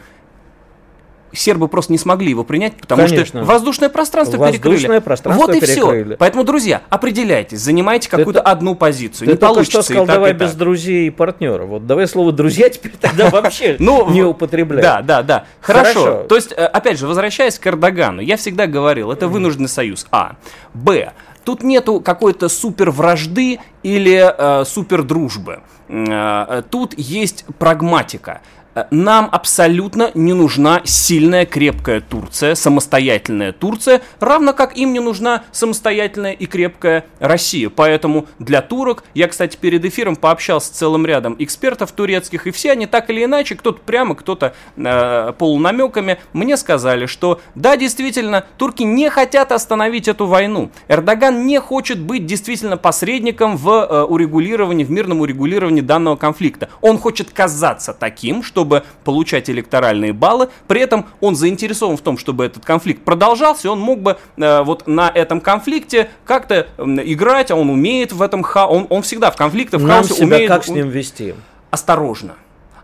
[1.36, 3.26] сербы просто не смогли его принять, потому Конечно.
[3.26, 5.00] что воздушное пространство Воздушное перекрыли.
[5.00, 6.04] пространство вот и перекрыли.
[6.10, 6.18] все.
[6.18, 9.28] Поэтому, друзья, определяйтесь, занимайте какую-то Ты- одну позицию.
[9.28, 10.48] Ты не только что сказал, и так, давай и так.
[10.48, 11.70] без друзей и партнеров.
[11.70, 14.82] Вот давай слово друзья теперь тогда вообще Ну, не употребляй.
[14.82, 15.46] Да, да, да.
[15.62, 16.02] Хорошо.
[16.04, 16.24] Хорошо.
[16.28, 20.06] То есть, э, опять же, возвращаясь к Эрдогану, я всегда говорил, это вынужденный союз.
[20.12, 20.36] А.
[20.74, 21.14] Б.
[21.44, 25.60] Тут нету какой-то супер вражды или э, супер дружбы.
[25.88, 28.42] Э, тут есть прагматика.
[28.76, 35.44] Э, Нам абсолютно не нужна сильная, крепкая Турция, самостоятельная Турция, равно как им не нужна
[35.52, 37.70] самостоятельная и крепкая Россия.
[37.70, 42.74] Поэтому для турок, я, кстати, перед эфиром пообщался с целым рядом экспертов турецких, и все
[42.74, 48.84] они так или иначе, кто-то прямо, кто-то э, полунамеками, мне сказали, что да, действительно, турки
[48.84, 50.70] не хотят остановить эту войну.
[50.90, 56.70] Эрдоган не хочет быть действительно посредником в э, урегулировании, в мирном урегулировании данного конфликта.
[56.82, 60.50] Он хочет казаться таким, чтобы получать электоральные баллы.
[60.68, 64.64] При этом он заинтересован в том, чтобы этот конфликт продолжался, и он мог бы э,
[64.64, 69.30] вот на этом конфликте как-то играть, а он умеет в этом ха, он, он всегда
[69.30, 70.50] в конфликтах, в Нам хаосе себя умеет.
[70.50, 71.36] как с ним вести?
[71.70, 72.36] Осторожно.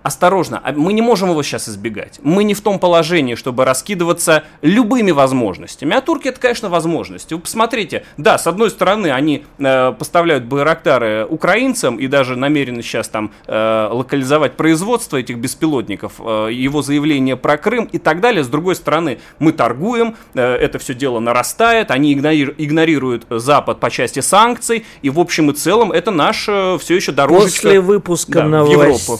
[0.04, 2.20] Осторожно, А мы не можем его сейчас избегать.
[2.24, 5.96] Мы не в том положении, чтобы раскидываться любыми возможностями.
[5.96, 7.36] А турки это, конечно, возможности.
[7.36, 13.10] Вы посмотрите, да, с одной стороны, они э, поставляют байрактары украинцам и даже намерены сейчас
[13.10, 18.44] там э, локализовать производство этих беспилотников, э, его заявление про Крым и так далее.
[18.44, 23.92] С другой стороны, мы торгуем, э, это все дело нарастает, они игнори- игнорируют Запад по
[23.92, 27.62] части санкций, и в общем и целом это наш э, все еще дорожечка.
[27.62, 29.20] После выпуска Да, в Европу.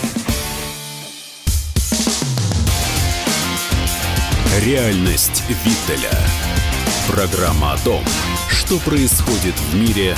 [4.61, 6.15] Реальность Виттеля.
[7.07, 8.03] Программа о том,
[8.47, 10.15] что происходит в мире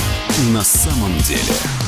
[0.50, 1.83] на самом деле.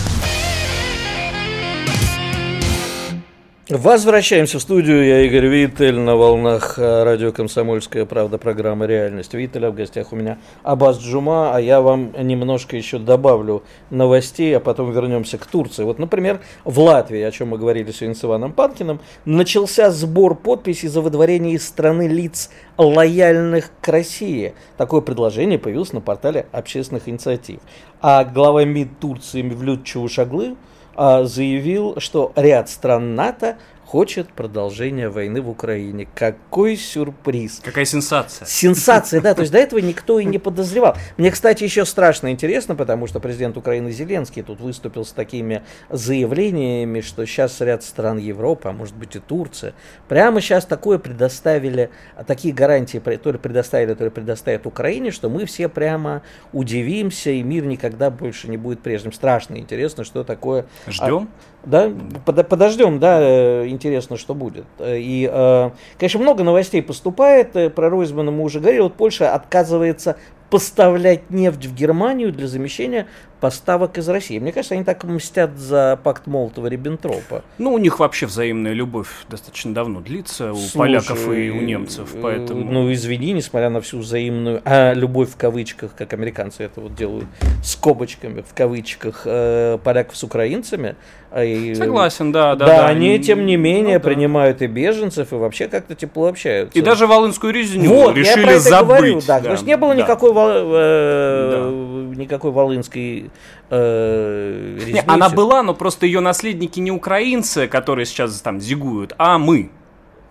[3.68, 5.05] Возвращаемся в студию.
[5.05, 9.72] Я Игорь Виттель на волнах э, радио «Комсомольская правда» программы «Реальность Виттеля».
[9.72, 14.92] В гостях у меня Абаз Джума, а я вам немножко еще добавлю новостей, а потом
[14.92, 15.83] вернемся к Турции.
[15.83, 20.88] Вот, например, в Латвии, о чем мы говорили сегодня с Иваном Панкиным, начался сбор подписей
[20.88, 24.55] за выдворение из страны лиц лояльных к России.
[24.76, 27.59] Такое предложение появилось на портале общественных инициатив.
[28.00, 30.57] А глава МИД Турции Мевлют Чавушаглы а,
[30.96, 33.56] заявил, что ряд стран НАТО
[33.87, 36.09] хочет продолжения войны в Украине.
[36.14, 37.61] Какой сюрприз!
[37.64, 38.44] Какая сенсация!
[38.46, 40.96] Сенсация, да, то есть до этого никто и не подозревал.
[41.16, 47.01] Мне, кстати, еще страшно интересно, потому что президент Украины Зеленский тут выступил с такими заявлениями,
[47.01, 49.72] что сейчас ряд стран Европы, а может быть и Турция,
[50.09, 51.90] прямо сейчас такое предоставили,
[52.27, 56.22] такие гарантии то ли предоставили, то ли предоставят Украине, что мы все прямо
[56.53, 59.12] удивимся, и мир никогда больше не будет прежним.
[59.12, 60.66] Страшно интересно, что такое.
[60.88, 61.29] Ждем?
[61.33, 61.90] А, да,
[62.24, 64.64] под, подождем, да, э, интересно, что будет.
[64.81, 70.16] И, э, конечно, много новостей поступает, э, про Ройзмана мы уже говорили, вот Польша отказывается
[70.50, 73.06] поставлять нефть в Германию для замещения
[73.40, 74.38] поставок из России.
[74.38, 77.42] Мне кажется, они так мстят за пакт Молотова-Риббентропа.
[77.59, 82.14] Ну, у них вообще взаимная любовь достаточно давно длится, у Слушай, поляков и у немцев,
[82.22, 82.64] поэтому...
[82.64, 87.26] Ну, извини, несмотря на всю взаимную а, любовь в кавычках, как американцы это вот делают,
[87.62, 90.96] скобочками в кавычках, э, поляков с украинцами,
[91.30, 92.66] а и, Согласен, да, да.
[92.66, 92.87] Да, да.
[92.87, 94.09] они, тем не менее, ну, да.
[94.09, 96.78] принимают и беженцев, и вообще как-то тепло общаются.
[96.78, 98.96] И даже Волынскую резню вот, решили я про это забыть.
[98.96, 99.37] Говорю, да, да.
[99.38, 100.02] Потому что не было да.
[100.02, 102.16] никакой, э, да.
[102.16, 103.31] никакой Волынской
[103.70, 105.03] э, резни.
[105.07, 109.70] Она была, но просто ее наследники не украинцы, которые сейчас там зигуют, а мы.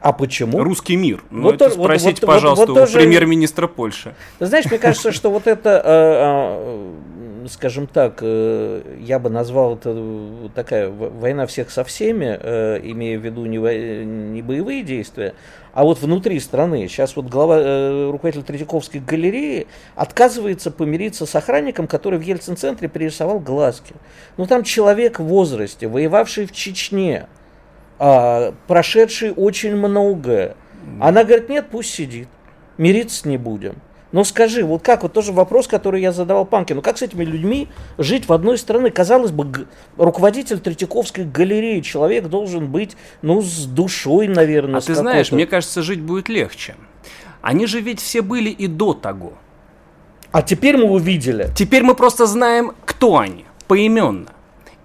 [0.02, 0.64] А почему?
[0.64, 1.24] Русский мир.
[1.32, 4.14] Ну, вот это спросите, вот, пожалуйста, вот, вот, у премьер-министра Польши.
[4.38, 6.92] Ты знаешь, мне кажется, что вот это э,
[7.50, 13.26] скажем так, э, я бы назвал это такая война всех со всеми, э, имея в
[13.26, 13.58] виду не,
[14.06, 15.34] не боевые действия,
[15.74, 16.88] а вот внутри страны.
[16.88, 23.40] Сейчас вот глава, э, руководитель Третьяковской галереи отказывается помириться с охранником, который в Ельцин-центре перерисовал
[23.40, 23.94] глазки.
[24.38, 27.28] Ну там человек в возрасте, воевавший в Чечне,
[28.00, 30.56] а, прошедший очень многое.
[31.00, 32.28] Она говорит, нет, пусть сидит,
[32.78, 33.76] мириться не будем.
[34.12, 37.68] Но скажи, вот как, вот тоже вопрос, который я задавал Панкину, как с этими людьми
[37.98, 38.92] жить в одной стране?
[38.92, 44.80] Казалось бы, руководитель Третьяковской галереи, человек должен быть, ну, с душой, наверное.
[44.80, 46.76] А ты знаешь, мне кажется, жить будет легче.
[47.42, 49.34] Они же ведь все были и до того.
[50.32, 51.50] А теперь мы увидели.
[51.56, 54.32] Теперь мы просто знаем, кто они, поименно.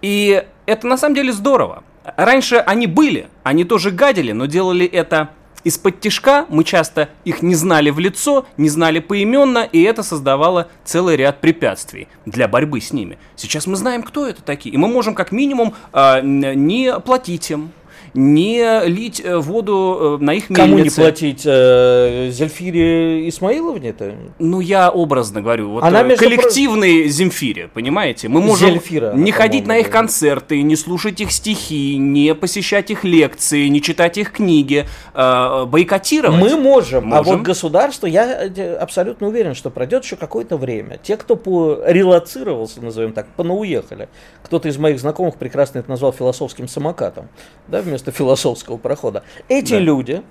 [0.03, 1.83] И это на самом деле здорово.
[2.17, 5.31] Раньше они были, они тоже гадили, но делали это
[5.64, 10.68] из-под тишка мы часто их не знали в лицо, не знали поименно, и это создавало
[10.85, 13.18] целый ряд препятствий для борьбы с ними.
[13.37, 17.73] Сейчас мы знаем, кто это такие, и мы можем как минимум э, не платить им,
[18.14, 20.70] не лить э, воду э, на их мельнице.
[20.70, 21.42] Кому не платить?
[21.44, 24.14] Э, Зельфире Исмаиловне-то?
[24.38, 25.70] Ну, я образно говорю.
[25.70, 27.11] Вот Она, коллективный про...
[27.11, 28.29] Земфире, понимаете?
[28.29, 33.05] Мы можем Зельфира, не ходить на их концерты, не слушать их стихи, не посещать их
[33.05, 36.40] лекции, не читать их книги, бойкотировать.
[36.40, 37.14] Мы можем, можем.
[37.14, 40.99] а вот государство, я абсолютно уверен, что пройдет еще какое-то время.
[41.03, 41.38] Те, кто
[41.87, 44.09] релацировался, назовем так, понауехали.
[44.42, 47.29] Кто-то из моих знакомых прекрасно это назвал философским самокатом,
[47.68, 49.23] да, вместо вместо философского прохода.
[49.49, 49.79] Эти да.
[49.79, 50.23] люди,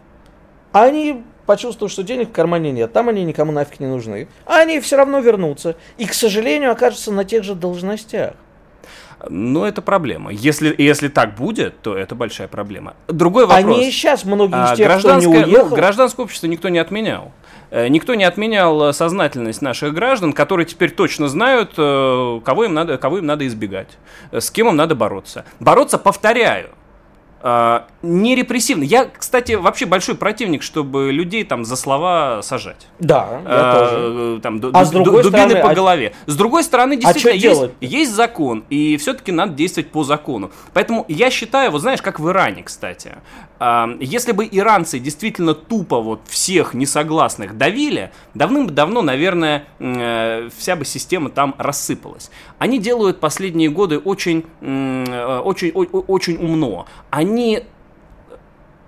[0.71, 4.79] они почувствуют, что денег в кармане нет, там они никому нафиг не нужны, а они
[4.79, 8.33] все равно вернутся и, к сожалению, окажутся на тех же должностях.
[9.27, 10.31] Ну, это проблема.
[10.31, 12.93] Если, если так будет, то это большая проблема.
[13.09, 13.65] Другой вопрос.
[13.65, 15.69] Они и сейчас многие из а, тех, гражданское, кто не уехал...
[15.69, 17.33] Ну, гражданское общество никто не отменял.
[17.69, 22.97] Э, никто не отменял сознательность наших граждан, которые теперь точно знают, э, кого им надо,
[22.97, 23.89] кого им надо избегать,
[24.31, 25.43] с кем им надо бороться.
[25.59, 26.69] Бороться, повторяю,
[27.41, 28.83] Uh, не репрессивно.
[28.83, 32.87] Я, кстати, вообще большой противник, чтобы людей там за слова сажать.
[32.99, 34.41] Да, я uh, тоже.
[34.41, 35.73] Там, а с другой дубины стороны, по а...
[35.73, 36.13] голове.
[36.25, 40.51] С другой стороны, а действительно, а есть, есть закон, и все-таки надо действовать по закону.
[40.73, 43.15] Поэтому я считаю, вот знаешь, как в Иране, кстати.
[43.59, 51.29] Если бы иранцы действительно тупо вот всех несогласных давили, давным-давно, наверное, э, вся бы система
[51.29, 52.31] там рассыпалась.
[52.57, 56.85] Они делают последние годы очень, э, очень, очень умно.
[57.09, 57.63] Они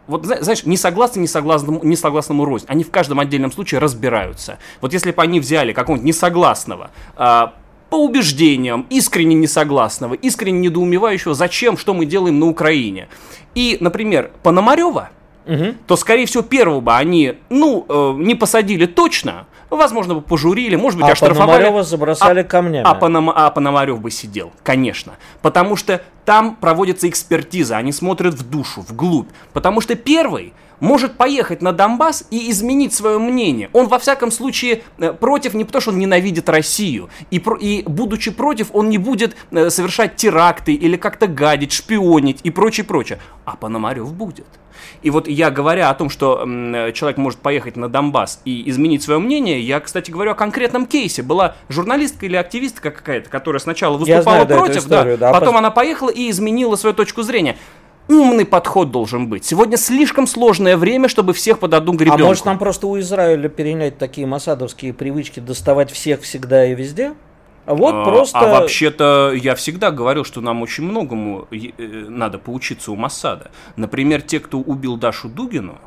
[0.07, 2.65] вот знаешь, не согласны несогласному, несогласному рознь.
[2.67, 4.57] Они в каждом отдельном случае разбираются.
[4.81, 7.53] Вот если бы они взяли какого-нибудь несогласного, а,
[7.91, 13.09] по убеждениям, искренне несогласного, искренне недоумевающего, зачем, что мы делаем на Украине.
[13.53, 15.09] И, например, Пономарева,
[15.45, 15.75] угу.
[15.87, 21.01] то, скорее всего, первого бы они, ну, э, не посадили точно, возможно, бы пожурили, может
[21.01, 21.47] быть, а оштрафовали.
[21.47, 22.85] Пономарева забросали а, камнями.
[22.87, 25.15] А, Паном, а Пономарев бы сидел, конечно.
[25.41, 29.27] Потому что там проводится экспертиза, они смотрят в душу, вглубь.
[29.51, 33.69] Потому что первый может поехать на Донбасс и изменить свое мнение.
[33.71, 37.09] Он, во всяком случае, э, против не потому, что он ненавидит Россию.
[37.29, 42.39] И, про, и будучи против, он не будет э, совершать теракты или как-то гадить, шпионить
[42.43, 43.19] и прочее, прочее.
[43.45, 44.47] А Пономарев будет.
[45.03, 46.43] И вот я говоря о том, что
[46.93, 51.23] человек может поехать на Донбасс и изменить свое мнение, я, кстати, говорю о конкретном кейсе.
[51.23, 55.53] Была журналистка или активистка какая-то, которая сначала выступала знаю, против, да, историю, да, а потом
[55.53, 55.59] пос...
[55.59, 57.57] она поехала и изменила свою точку зрения.
[58.07, 59.45] Умный подход должен быть.
[59.45, 62.23] Сегодня слишком сложное время, чтобы всех под одну гребенку.
[62.23, 67.13] А может нам просто у Израиля перенять такие масадовские привычки доставать всех всегда и везде?
[67.65, 68.39] А вот а, просто...
[68.39, 73.51] А вообще-то я всегда говорил, что нам очень многому э, надо поучиться у Масада.
[73.75, 75.77] Например, те, кто убил Дашу Дугину,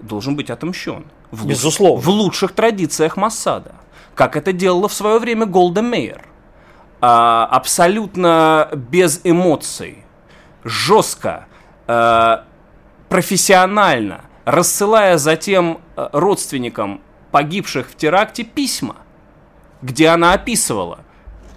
[0.00, 1.04] должен быть отомщен.
[1.30, 1.96] В Безусловно.
[1.96, 3.72] Луч, в лучших традициях Массада.
[4.14, 6.22] Как это делала в свое время Голда Мейер.
[7.00, 10.01] А, абсолютно без эмоций,
[10.64, 11.46] жестко,
[11.86, 12.44] а,
[13.08, 18.96] профессионально, рассылая затем э, родственникам погибших в теракте письма,
[19.82, 21.00] где она описывала,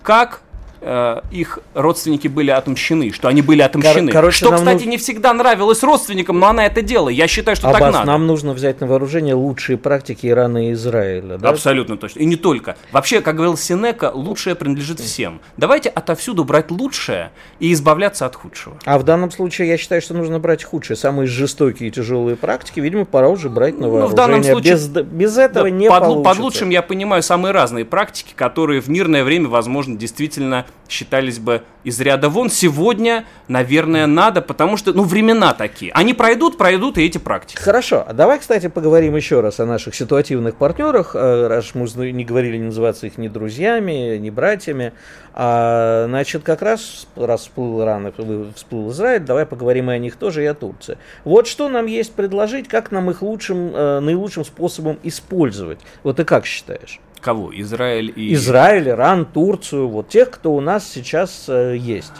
[0.03, 0.41] как
[0.85, 4.11] э, их родственники были отомщены, что они были отомщены.
[4.11, 4.91] Кор- короче, что, кстати, ну...
[4.91, 7.09] не всегда нравилось родственникам, но она это делала.
[7.09, 8.05] Я считаю, что Аббас, так надо.
[8.05, 11.37] нам нужно взять на вооружение лучшие практики Ирана и Израиля.
[11.37, 11.49] Да?
[11.49, 12.19] Абсолютно точно.
[12.19, 12.77] И не только.
[12.91, 15.41] Вообще, как говорил Синека, лучшее принадлежит всем.
[15.57, 18.77] Давайте отовсюду брать лучшее и избавляться от худшего.
[18.85, 22.79] А в данном случае я считаю, что нужно брать худшие, самые жестокие и тяжелые практики.
[22.79, 24.07] Видимо, пора уже брать на вооружение.
[24.07, 26.29] Ну, в данном случае, без, без этого да, не под, получится.
[26.29, 31.63] Под лучшим я понимаю самые разные практики, которые в мирное время, возможно, действительно считались бы
[31.83, 32.49] из ряда вон.
[32.49, 35.91] Сегодня, наверное, надо, потому что, ну, времена такие.
[35.93, 37.59] Они пройдут, пройдут и эти практики.
[37.59, 38.03] Хорошо.
[38.07, 42.57] А давай, кстати, поговорим еще раз о наших ситуативных партнерах, э, раз мы не говорили
[42.57, 44.93] не называться их ни друзьями, ни братьями.
[45.33, 50.15] А, значит, как раз, раз всплыл Иран и всплыл Израиль, давай поговорим и о них
[50.15, 50.97] тоже, и о Турции.
[51.23, 55.79] Вот что нам есть предложить, как нам их лучшим, э, наилучшим способом использовать.
[56.03, 56.99] Вот ты как считаешь?
[57.25, 57.49] Кого?
[57.59, 58.35] Израиль и...
[58.35, 62.13] Израиль, Иран, Турцию, вот тех, кто у нас сейчас э, есть.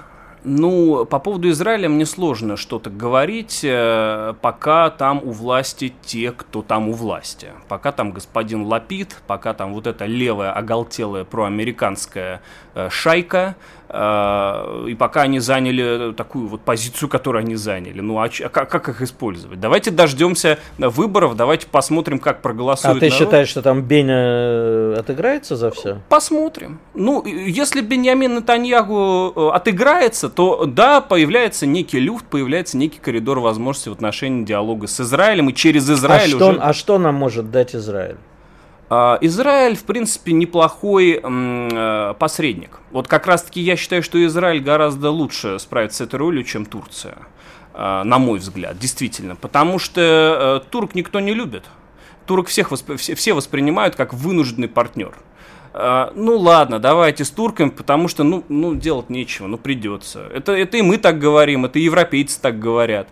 [0.44, 6.64] Ну, по поводу Израиля мне сложно что-то говорить, э, пока там у власти те, кто
[6.64, 7.50] там у власти.
[7.68, 12.42] Пока там господин Лапид, пока там вот эта левая, оголтелая проамериканская
[12.74, 13.56] э, шайка,
[13.88, 18.02] и пока они заняли такую вот позицию, которую они заняли.
[18.02, 19.60] Ну, а, а как, как их использовать?
[19.60, 22.98] Давайте дождемся выборов, давайте посмотрим, как проголосуют.
[22.98, 23.20] А ты народ.
[23.20, 26.00] считаешь, что там Беня отыграется за все?
[26.10, 26.80] Посмотрим.
[26.94, 33.94] Ну, если Беньямин Натаньягу отыграется, то да, появляется некий люфт, появляется некий коридор возможностей в
[33.94, 36.54] отношении диалога с Израилем, и через Израиль а уже...
[36.54, 38.18] Что, а что нам может дать Израиль?
[38.90, 42.80] А, Израиль, в принципе, неплохой э, посредник.
[42.92, 47.18] Вот как раз-таки я считаю, что Израиль гораздо лучше справится с этой ролью, чем Турция.
[47.74, 49.36] А, на мой взгляд, действительно.
[49.36, 51.64] Потому что э, турк никто не любит.
[52.26, 52.96] Турок всех восп...
[52.98, 55.16] все воспринимают как вынужденный партнер.
[55.74, 60.30] А, ну ладно, давайте с турками, потому что, ну, ну делать нечего, ну придется.
[60.34, 63.10] Это, это и мы так говорим, это и европейцы так говорят.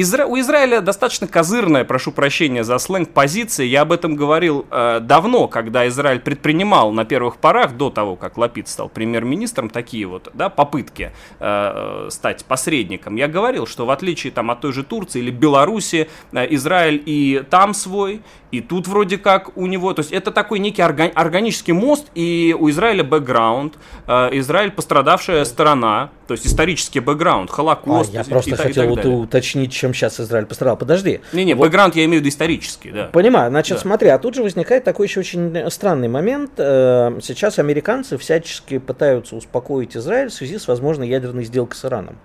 [0.00, 0.26] Изра...
[0.26, 3.66] У Израиля достаточно козырная, прошу прощения за сленг, позиция.
[3.66, 8.38] Я об этом говорил э, давно, когда Израиль предпринимал на первых порах, до того, как
[8.38, 13.16] Лапид стал премьер-министром, такие вот да, попытки э, стать посредником.
[13.16, 17.42] Я говорил, что в отличие там, от той же Турции или Беларуси, э, Израиль и
[17.50, 21.72] там свой, и тут вроде как у него, то есть это такой некий органи- органический
[21.72, 28.10] мост, и у Израиля бэкграунд, э, Израиль пострадавшая сторона, то есть исторический бэкграунд, Холокост.
[28.14, 30.76] А, я просто и, хотел и уточнить, чем сейчас Израиль пострадал.
[30.76, 31.22] Подожди.
[31.32, 31.64] Не-не, вот.
[31.64, 33.04] бэкграунд я имею в виду исторический, да.
[33.06, 33.50] Понимаю.
[33.50, 33.80] Значит, да.
[33.80, 36.50] смотри, а тут же возникает такой еще очень странный момент.
[36.58, 42.18] Э, сейчас американцы всячески пытаются успокоить Израиль в связи с возможной ядерной сделкой с Ираном.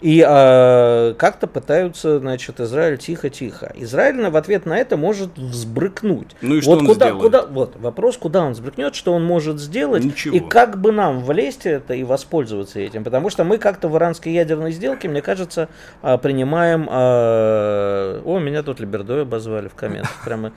[0.00, 3.72] И э, как-то пытаются, значит, Израиль тихо-тихо.
[3.76, 6.36] Израиль в ответ на это может взбрыкнуть.
[6.40, 7.22] Ну и что вот он куда, сделает?
[7.22, 10.36] Куда, вот вопрос, куда он взбрыкнет, что он может сделать, Ничего.
[10.36, 13.02] и как бы нам влезть это и воспользоваться этим.
[13.02, 15.68] Потому что мы как-то в иранской ядерной сделке, мне кажется,
[16.02, 16.88] э, принимаем...
[16.90, 20.22] Э, о, меня тут Либердой обозвали в комментах.
[20.24, 20.52] Прямо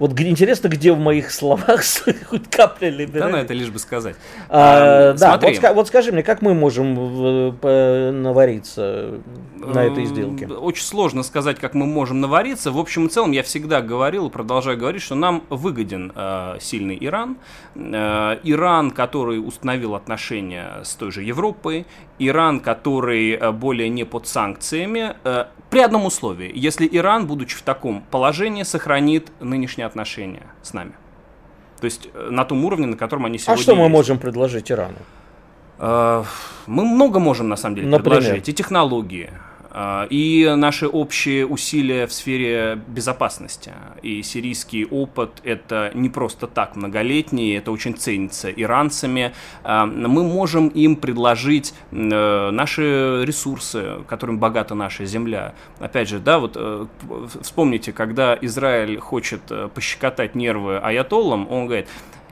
[0.00, 1.82] вот интересно, где в моих словах
[2.28, 3.30] хоть капля либерализма.
[3.30, 4.16] Да, на это лишь бы сказать.
[4.48, 6.94] А, а, да, вот, вот скажи мне, как мы можем
[8.22, 9.20] навариться
[9.56, 10.46] на этой сделке?
[10.46, 12.72] Очень сложно сказать, как мы можем навариться.
[12.72, 16.96] В общем и целом, я всегда говорил и продолжаю говорить, что нам выгоден э, сильный
[16.98, 17.36] Иран.
[17.74, 21.86] Э, Иран, который установил отношения с той же Европой.
[22.18, 25.14] Иран, который э, более не под санкциями.
[25.24, 26.50] Э, при одном условии.
[26.54, 30.92] Если Иран, будучи в таком положении, сохранит нынешнее отношения с нами.
[31.80, 33.92] То есть э, на том уровне, на котором они сегодня А что мы есть.
[33.92, 34.98] можем предложить Ирану?
[35.78, 36.24] Э,
[36.66, 38.18] мы много можем, на самом деле, Например?
[38.20, 38.48] предложить.
[38.48, 39.30] И технологии,
[39.72, 43.72] и наши общие усилия в сфере безопасности.
[44.02, 49.32] И сирийский опыт– это не просто так многолетний, это очень ценится иранцами.
[49.62, 55.54] А, мы можем им предложить э, наши ресурсы, которыми богата наша земля.
[55.78, 56.86] Опять же, да, вот э,
[57.40, 61.88] вспомните, когда Израиль хочет э, пощекотать нервы аятоллам, он говорит,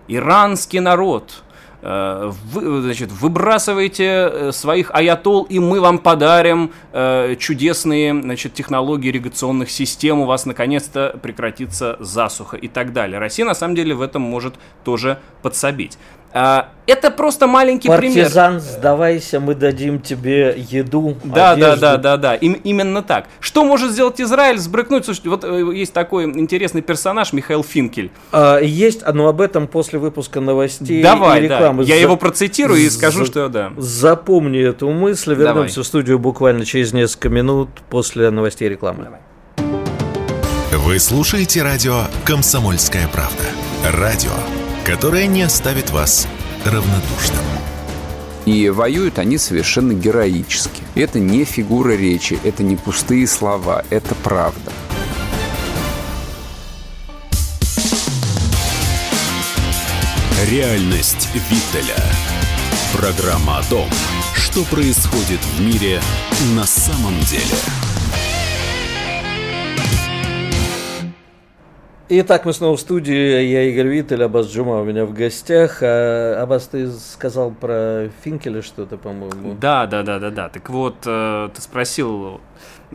[0.09, 1.43] иранский народ–
[1.83, 9.71] вы, значит, выбрасывайте э, своих аятол, и мы вам подарим э, чудесные значит, технологии ирригационных
[9.71, 13.19] систем, у вас наконец-то прекратится засуха и так далее.
[13.19, 15.99] Россия на самом деле в этом может тоже подсобить.
[16.33, 18.61] А, это просто маленький Партизан, пример.
[18.61, 21.81] сдавайся, мы дадим тебе еду, Да, да, одежду.
[21.81, 22.35] да, да, да.
[22.35, 23.27] Им, именно так.
[23.41, 24.59] Что может сделать Израиль?
[24.59, 25.07] Сбрыкнуть.
[25.07, 28.11] Слушайте, вот э, есть такой интересный персонаж Михаил Финкель.
[28.31, 31.57] А, есть, но об этом после выпуска новостей Давай, и да.
[31.57, 31.83] рекламы.
[31.85, 33.73] Я За- его процитирую и скажу, за- что да.
[33.79, 35.69] Запомни эту мысль, вернемся Давай.
[35.85, 39.09] в студию буквально через несколько минут после новостей и рекламы.
[40.73, 43.45] Вы слушаете радио «Комсомольская правда».
[43.99, 44.31] Радио,
[44.89, 46.27] которое не оставит вас
[46.65, 47.45] равнодушным.
[48.47, 50.83] И воюют они совершенно героически.
[50.95, 54.73] Это не фигура речи, это не пустые слова, это правда.
[60.51, 62.03] Реальность Виттеля.
[62.95, 63.91] Программа о том,
[64.35, 66.01] что происходит в мире
[66.55, 67.88] на самом деле.
[72.11, 73.43] Итак, мы снова в студии.
[73.43, 75.81] Я Игорь Виттель, Аббас Джума у меня в гостях.
[75.83, 79.55] А, Аббас, ты сказал про Финкеля что-то, по-моему.
[79.61, 80.49] Да, да, да, да, да.
[80.49, 82.41] Так вот, э, ты спросил,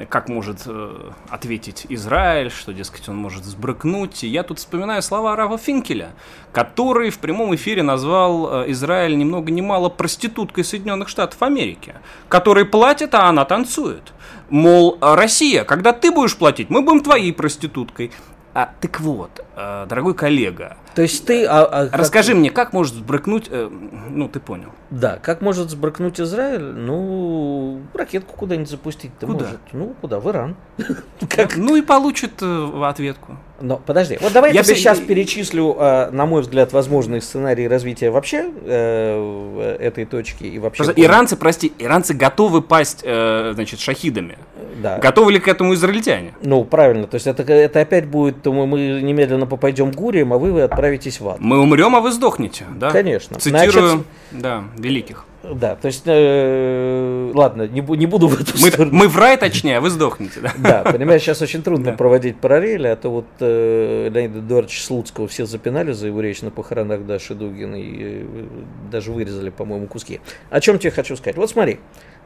[0.09, 4.24] как может э, ответить Израиль, что, дескать, он может сбрыкнуть.
[4.24, 6.14] И я тут вспоминаю слова Рава Финкеля,
[6.51, 11.93] который в прямом эфире назвал э, Израиль ни много ни мало проституткой Соединенных Штатов Америки,
[12.30, 14.11] которые платят, а она танцует.
[14.49, 18.11] Мол, Россия, когда ты будешь платить, мы будем твоей проституткой.
[18.53, 21.45] А, так вот, э, дорогой коллега, То есть ты...
[21.45, 23.69] а- а как- расскажи мне, как может сбрыкнуть, э,
[24.09, 24.69] ну, ты понял.
[24.89, 26.61] Да, как может сбрыкнуть Израиль?
[26.61, 29.45] Ну, ракетку куда-нибудь запустить-то Куда?
[29.45, 29.59] может.
[29.71, 30.19] Ну, куда?
[30.19, 30.55] В Иран.
[31.29, 31.57] Как?
[31.57, 33.37] Ну и получит э, ответку.
[33.61, 37.65] Но подожди, вот давай я, тебе все- сейчас перечислю, а, на мой взгляд, возможные сценарии
[37.65, 40.83] развития вообще э, этой точки и вообще.
[40.83, 44.37] Просто иранцы, прости, иранцы готовы пасть, э, значит, шахидами.
[44.81, 44.97] Да.
[44.97, 46.33] Готовы ли к этому израильтяне?
[46.43, 47.07] Ну, правильно.
[47.07, 50.82] То есть это, это опять будет, мы, мы немедленно попадем гурием, а вы, вы отправитесь
[51.19, 51.39] в ад.
[51.39, 52.91] Мы умрем, а вы сдохнете, да?
[52.91, 53.39] Конечно.
[53.39, 55.25] Цитирую, Значит, да, великих.
[55.43, 58.95] Да, то есть, э, ладно, не, не буду в эту Мы, сторону.
[58.95, 60.53] мы в рай, точнее, а вы сдохнете, да?
[60.84, 61.97] Да, понимаешь, сейчас очень трудно Да.
[61.97, 66.49] проводить параллели, а то вот э, Леонида Эдуардовича Слуцкого все запинали за его речь на
[66.49, 68.25] похоронах Даши Дугина и э,
[68.89, 70.21] даже вырезали, по-моему, куски.
[70.49, 71.36] О чем тебе хочу сказать?
[71.36, 71.79] Вот смотри,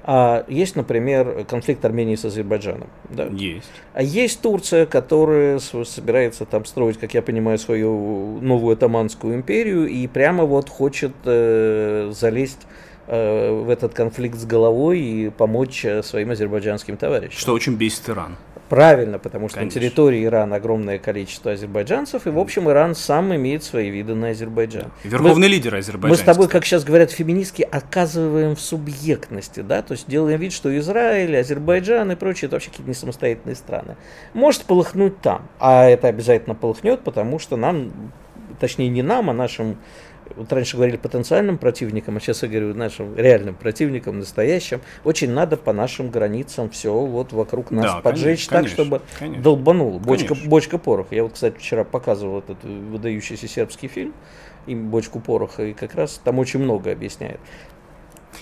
[0.10, 2.88] а, есть, например, конфликт Армении с Азербайджаном.
[3.10, 3.26] Да?
[3.26, 3.70] Есть.
[3.94, 10.08] А есть Турция, которая собирается там строить, как я понимаю, свою новую атаманскую империю и
[10.08, 12.62] прямо вот хочет э, залезть
[13.08, 17.38] э, в этот конфликт с головой и помочь э, своим азербайджанским товарищам.
[17.38, 18.38] Что очень бесит Иран.
[18.70, 19.80] Правильно, потому что Конечно.
[19.80, 24.30] на территории Ирана огромное количество азербайджанцев, и, в общем, Иран сам имеет свои виды на
[24.30, 24.92] Азербайджан.
[25.04, 26.22] Верховный лидер Мы Азербайджана.
[26.22, 30.76] с тобой, как сейчас говорят феминистки, отказываем в субъектности, да, то есть делаем вид, что
[30.78, 33.96] Израиль, Азербайджан и прочее, это вообще какие-то не самостоятельные страны.
[34.34, 37.92] Может полыхнуть там, а это обязательно полыхнет, потому что нам,
[38.60, 39.78] точнее не нам, а нашим,
[40.38, 45.58] вот раньше говорили потенциальным противникам, а сейчас я говорю нашим реальным противникам, настоящим, очень надо
[45.58, 49.44] по нашим границам все вот вокруг нас Да, поджечь конечно, так, конечно, чтобы конечно.
[49.44, 50.00] долбануло.
[50.00, 50.50] Бочка, Конечно.
[50.50, 51.16] бочка пороха.
[51.16, 54.14] Я вот, кстати, вчера показывал этот выдающийся сербский фильм,
[54.68, 57.40] им бочку пороха, и как раз там очень много объясняет.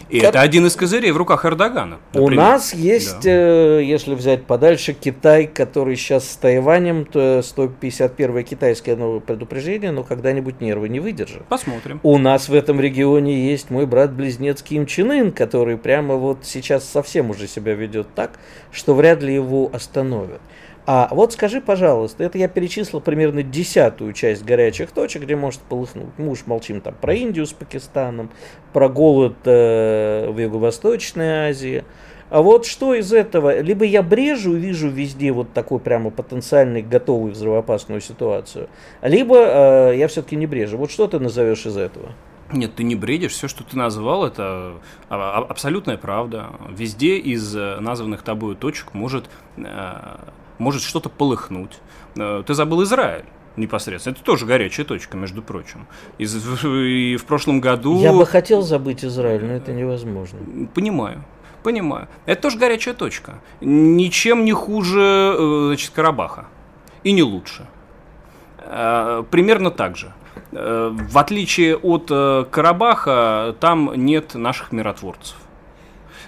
[0.10, 1.98] И Как- это один из козырей в руках Эрдогана.
[2.14, 2.44] У например.
[2.44, 3.30] нас есть, Да.
[3.32, 10.04] э, если взять подальше, Китай, который сейчас с Тайванем, то 151 китайское новое предупреждение, но
[10.04, 11.46] когда-нибудь нервы не выдержат.
[11.46, 12.00] Посмотрим.
[12.04, 16.88] У нас в этом регионе есть мой брат-близнец Ким Чен Ын, который прямо вот сейчас
[16.88, 18.32] совсем уже себя ведет так,
[18.72, 20.42] что вряд ли его остановят.
[20.88, 26.10] А вот скажи, пожалуйста, это я перечислил примерно десятую часть горячих точек, где может полыхнуть.
[26.18, 28.30] Мы уж молчим там про Индию с Пакистаном,
[28.72, 31.84] про голод э, в Юго-Восточной Азии.
[32.30, 33.62] А вот что из этого?
[33.62, 38.68] Либо я брежу и вижу везде вот такой прямо потенциальный готовый взрывоопасную ситуацию,
[39.02, 40.78] либо э, я все-таки не брежу.
[40.78, 42.10] Вот что ты назовешь из этого?
[42.52, 43.32] Нет, ты не бредишь.
[43.32, 44.74] Все, что ты назвал, это
[45.10, 46.52] а- а- абсолютная правда.
[46.70, 49.26] Везде из э, названных тобой точек может,
[49.58, 49.64] э,
[50.58, 51.80] может что-то полыхнуть.
[52.18, 53.26] Э, Ты забыл Израиль
[53.58, 54.14] непосредственно.
[54.16, 55.88] Это тоже горячая точка, между прочим.
[56.18, 56.36] Из-
[56.66, 58.00] и в прошлом году...
[58.02, 60.40] Я бы хотел забыть Израиль, но это невозможно.
[60.74, 61.24] Понимаю.
[61.64, 62.08] Понимаю.
[62.26, 63.40] Это тоже горячая точка.
[63.62, 66.46] Ничем не хуже э, значит, Карабаха.
[67.04, 67.66] И не лучше.
[68.60, 70.14] Э, Примерно так же.
[70.52, 72.08] В отличие от
[72.50, 75.36] Карабаха, там нет наших миротворцев.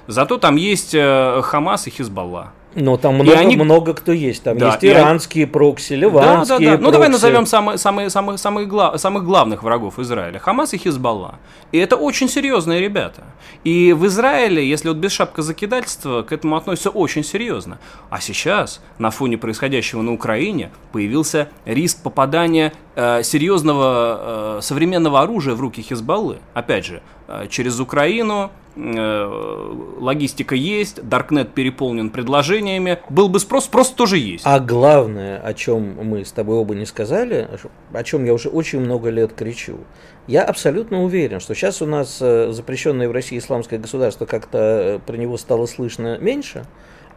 [0.07, 2.51] Зато там есть Хамас и Хизбалла.
[2.76, 3.55] Но там много, они...
[3.55, 4.43] много кто есть.
[4.43, 5.51] Там да, есть иранские они...
[5.51, 6.65] прокси, ливанские да, да, да.
[6.68, 6.84] прокси.
[6.84, 8.99] Ну, давай назовем самые, самые, самые, самые глав...
[8.99, 10.38] самых главных врагов Израиля.
[10.39, 11.39] Хамас и Хизбалла.
[11.72, 13.24] И это очень серьезные ребята.
[13.63, 17.80] И в Израиле, если вот без шапка закидательства, к этому относятся очень серьезно.
[18.09, 22.74] А сейчас, на фоне происходящего на Украине, появился риск попадания
[23.23, 26.37] серьезного э, современного оружия в руки Хизбаллы.
[26.53, 33.89] Опять же, э, через Украину, Э, логистика есть, Даркнет переполнен предложениями, был бы спрос, спрос
[33.89, 34.43] тоже есть.
[34.45, 37.47] А главное, о чем мы с тобой оба не сказали,
[37.91, 39.79] о чем я уже очень много лет кричу,
[40.27, 44.99] я абсолютно уверен, что сейчас у нас э, запрещенное в России исламское государство как-то э,
[44.99, 46.65] про него стало слышно меньше,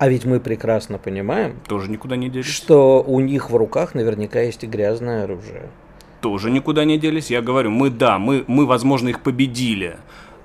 [0.00, 4.40] а ведь мы прекрасно понимаем, тоже никуда не делись, что у них в руках наверняка
[4.40, 5.68] есть и грязное оружие.
[6.22, 7.30] Тоже никуда не делись.
[7.30, 9.98] Я говорю, мы да, мы, мы возможно, их победили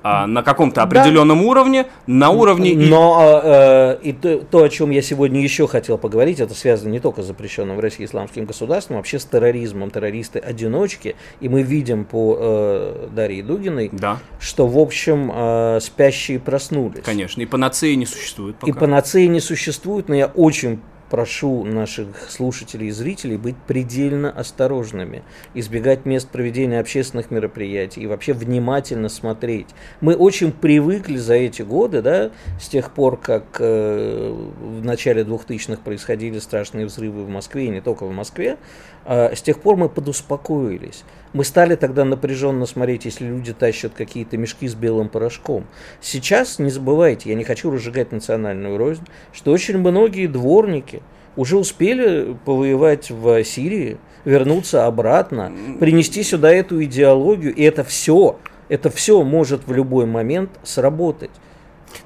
[0.07, 1.45] а, на каком-то определенном да.
[1.45, 2.75] уровне, на уровне...
[2.75, 6.99] Но э, и то, то, о чем я сегодня еще хотел поговорить, это связано не
[6.99, 11.15] только с запрещенным в России исламским государством, вообще с терроризмом, террористы-одиночки.
[11.39, 14.19] И мы видим по э, Дарье Дугиной, да.
[14.39, 17.03] что, в общем, э, спящие проснулись.
[17.03, 18.71] Конечно, и панацеи не существует пока.
[18.71, 25.23] И панацеи не существует, но я очень прошу наших слушателей и зрителей быть предельно осторожными,
[25.53, 29.67] избегать мест проведения общественных мероприятий и вообще внимательно смотреть.
[30.01, 35.81] Мы очень привыкли за эти годы, да, с тех пор, как э, в начале 2000-х
[35.83, 38.57] происходили страшные взрывы в Москве, и не только в Москве,
[39.05, 41.03] с тех пор мы подуспокоились.
[41.33, 45.65] Мы стали тогда напряженно смотреть, если люди тащат какие-то мешки с белым порошком.
[46.01, 49.03] Сейчас, не забывайте, я не хочу разжигать национальную рознь,
[49.33, 51.01] что очень многие дворники
[51.35, 58.39] уже успели повоевать в Сирии, вернуться обратно, принести сюда эту идеологию, и это все,
[58.69, 61.31] это все может в любой момент сработать.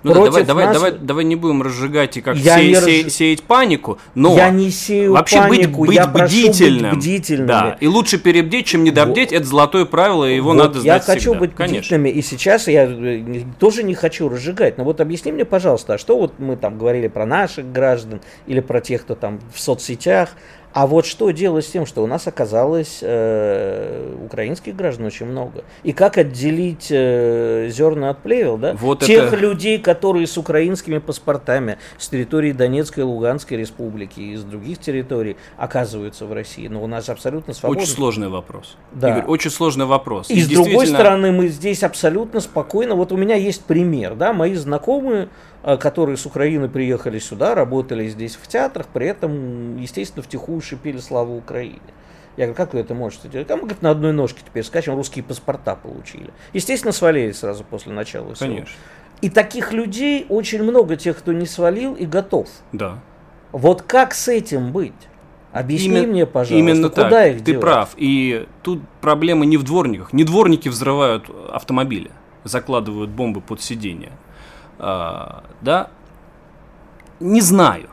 [0.04, 0.74] Ну да, давай, давай, нас...
[0.76, 2.84] давай, давай не будем разжигать и как я се, разж...
[2.84, 6.92] се, сеять панику, но я не сею вообще панику, быть, быть я бдительным.
[6.92, 7.48] Быть бдительными.
[7.48, 9.38] Да, и лучше перебдеть, чем недобдеть, вот.
[9.38, 11.40] это золотое правило, и его вот надо знать Я хочу всегда.
[11.40, 11.80] быть Конечно.
[11.80, 14.78] бдительными, и сейчас я э, тоже не хочу разжигать.
[14.78, 18.60] Но вот объясни мне, пожалуйста, а что вот мы там говорили про наших граждан или
[18.60, 20.30] про тех, кто там в соцсетях,
[20.72, 25.64] а вот что делать с тем, что у нас оказалось э, украинских граждан очень много?
[25.84, 28.76] И как отделить э, зерна от плевел, да?
[28.80, 29.36] Вот Тех это...
[29.36, 35.38] людей, которые с украинскими паспортами с территории Донецкой и Луганской республики и из других территорий
[35.58, 36.68] оказываются в России.
[36.68, 37.82] Но у нас абсолютно свободно.
[37.82, 38.78] Очень сложный вопрос.
[38.92, 39.10] Да.
[39.10, 40.30] Игорь, очень сложный вопрос.
[40.30, 40.66] И, и с действительно...
[40.66, 42.94] другой стороны, мы здесь абсолютно спокойно.
[42.94, 45.30] Вот у меня есть пример, да, мои знакомые
[45.64, 51.38] которые с Украины приехали сюда, работали здесь в театрах, при этом, естественно, втихую шипели славу
[51.38, 51.82] Украине.
[52.38, 53.52] Я говорю, как вы это можете делать?
[53.52, 56.32] А мы, говорит, на одной ножке теперь скачем, русские паспорта получили.
[56.54, 58.50] Естественно, свалили сразу после начала всего.
[58.50, 58.76] Конечно.
[59.22, 62.48] И таких людей очень много, тех, кто не свалил и готов.
[62.72, 63.00] Да.
[63.52, 64.94] Вот как с этим быть?
[65.52, 67.32] Объясни Именно, мне, пожалуйста, именно куда так.
[67.32, 67.62] их Ты девать?
[67.62, 67.90] прав.
[67.98, 70.14] И тут проблема не в дворниках.
[70.14, 72.12] Не дворники взрывают автомобили,
[72.44, 74.12] закладывают бомбы под сиденье.
[74.80, 75.90] А, да,
[77.20, 77.90] не знаю.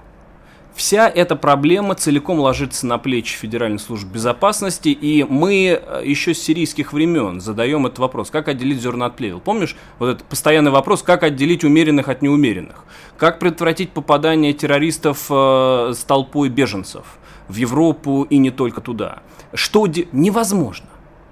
[0.76, 6.43] Вся эта проблема целиком ложится на плечи Федеральной службы безопасности, и мы э, еще с
[6.43, 9.41] сирийских времен задаем этот вопрос, как отделить зерна от плевел.
[9.41, 12.84] Помнишь, вот этот постоянный вопрос, как отделить умеренных от неумеренных?
[13.16, 17.05] Как предотвратить попадание террористов э, с толпой беженцев
[17.49, 19.20] в Европу и не только туда?
[19.55, 20.07] Что де...
[20.12, 20.89] невозможно,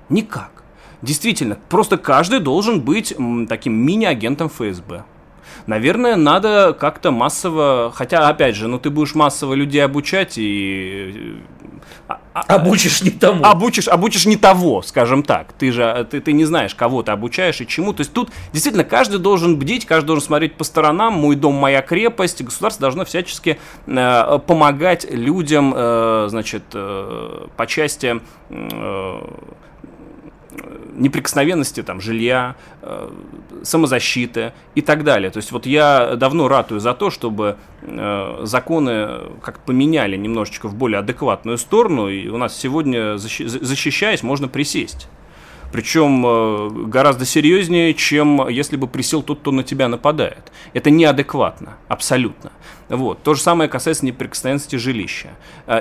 [0.09, 0.65] никак.
[1.03, 5.05] Действительно, просто каждый должен быть м, таким мини-агентом ФСБ.
[5.67, 11.41] Наверное, надо как-то массово, хотя, опять же, ну ты будешь массово людей обучать и...
[12.07, 13.45] А, а, обучишь не тому.
[13.45, 15.53] Обучишь, обучишь не того, скажем так.
[15.53, 17.93] Ты же ты, ты не знаешь, кого ты обучаешь и чему.
[17.93, 21.15] То есть тут действительно каждый должен бдить, каждый должен смотреть по сторонам.
[21.15, 22.43] Мой дом, моя крепость.
[22.43, 29.21] Государство должно всячески э, помогать людям, э, значит, э, по части э,
[30.95, 33.11] неприкосновенности там, жилья, э,
[33.63, 35.31] самозащиты и так далее.
[35.31, 39.09] То есть вот я давно ратую за то, чтобы э, законы
[39.43, 45.09] как поменяли немножечко в более адекватную сторону, и у нас сегодня, защищаясь, можно присесть.
[45.73, 50.53] Причем э, гораздо серьезнее, чем если бы присел тот, кто на тебя нападает.
[50.73, 52.53] Это неадекватно, абсолютно.
[52.89, 53.23] Вот.
[53.23, 55.31] То же самое касается неприкосновенности жилища.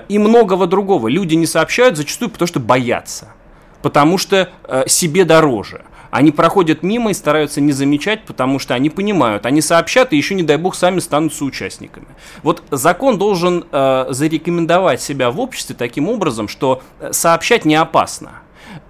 [0.07, 1.09] И многого другого.
[1.09, 3.33] Люди не сообщают зачастую, потому что боятся
[3.83, 5.83] потому что э, себе дороже.
[6.09, 10.35] Они проходят мимо и стараются не замечать, потому что они понимают, они сообщат и еще,
[10.35, 12.07] не дай бог, сами станут соучастниками.
[12.43, 18.41] Вот закон должен э, зарекомендовать себя в обществе таким образом, что э, сообщать не опасно.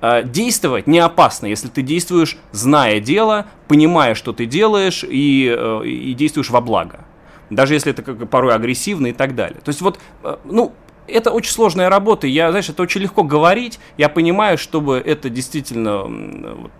[0.01, 5.85] Э, действовать не опасно, если ты действуешь, зная дело, понимая, что ты делаешь, и, э,
[5.85, 6.99] и действуешь во благо.
[7.49, 9.59] даже если это как, порой агрессивно и так далее.
[9.63, 9.99] То есть вот,
[10.43, 10.73] ну,
[11.07, 12.27] это очень сложная работа.
[12.27, 13.79] Я, знаешь, это очень легко говорить.
[13.97, 16.71] Я понимаю, чтобы это действительно вот,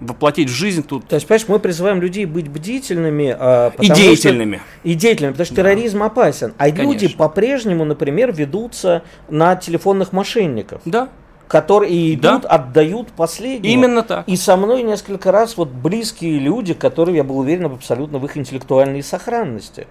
[0.00, 1.06] воплотить в жизнь тут.
[1.06, 3.36] То есть, понимаешь, мы призываем людей быть бдительными.
[3.38, 4.56] А, и деятельными.
[4.56, 5.62] Что, и деятельными, потому что да.
[5.62, 6.54] терроризм опасен.
[6.58, 6.82] А Конечно.
[6.82, 10.80] люди по-прежнему, например, ведутся на телефонных мошенников.
[10.84, 11.08] Да
[11.48, 12.48] которые идут, да.
[12.48, 13.72] отдают последнее.
[13.72, 14.28] Именно так.
[14.28, 18.36] И со мной несколько раз вот близкие люди, которые, я был уверен, абсолютно в их
[18.36, 19.86] интеллектуальной сохранности.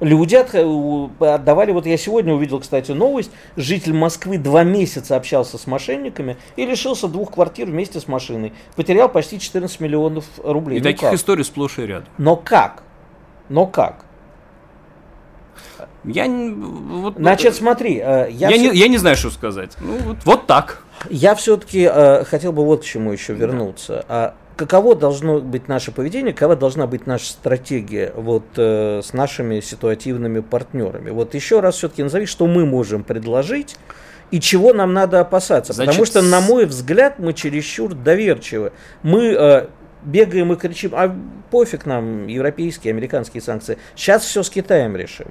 [0.00, 6.36] Люди отдавали, вот я сегодня увидел, кстати, новость, житель Москвы два месяца общался с мошенниками
[6.56, 8.52] и лишился двух квартир вместе с машиной.
[8.74, 10.78] Потерял почти 14 миллионов рублей.
[10.78, 11.14] И ну таких как?
[11.14, 12.08] историй сплошь и рядом.
[12.18, 12.82] Но как?
[13.48, 14.04] Но как?
[16.02, 18.58] Я вот, Значит, смотри, э, я, я, все...
[18.58, 19.76] не, я не знаю, что сказать.
[19.80, 20.82] Ну, вот, вот так.
[21.08, 24.04] Я все-таки э, хотел бы вот к чему еще вернуться.
[24.08, 29.60] Да каково должно быть наше поведение, какова должна быть наша стратегия вот э, с нашими
[29.60, 31.10] ситуативными партнерами.
[31.10, 33.76] Вот еще раз все-таки назови, что мы можем предложить
[34.30, 35.72] и чего нам надо опасаться.
[35.72, 38.72] Значит, Потому что, на мой взгляд, мы чересчур доверчивы.
[39.02, 39.66] Мы э,
[40.02, 41.14] бегаем и кричим, а
[41.50, 43.78] пофиг нам европейские, американские санкции.
[43.94, 45.28] Сейчас все с Китаем решим.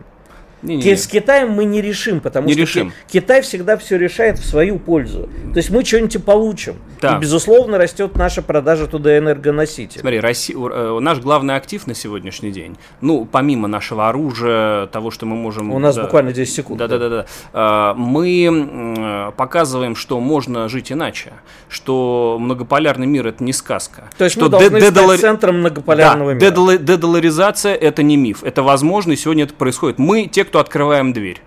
[0.64, 0.96] Не, не, не.
[0.96, 2.94] С Китаем мы не решим, потому не что решим.
[3.12, 5.30] Китай всегда все решает в свою пользу.
[5.54, 6.76] То есть мы что-нибудь получим.
[7.02, 7.18] Да.
[7.18, 10.00] И, безусловно, растет наша продажа туда энергоносителей.
[10.00, 15.26] Смотри, Россия, э, наш главный актив на сегодняшний день, ну, помимо нашего оружия, того, что
[15.26, 15.72] мы можем...
[15.74, 16.80] У нас да, буквально 10 секунд.
[16.80, 17.26] Да-да-да.
[17.52, 21.34] Э, мы показываем, что можно жить иначе,
[21.68, 24.10] что многополярный мир– это не сказка.
[24.18, 25.18] То есть что мы должны дедолар...
[25.18, 26.78] стать центром многополярного да, мира.
[26.78, 30.00] Дедоларизация– это не миф, это возможно, и сегодня это происходит.
[30.00, 31.42] Мы, те, кто открываем дверь.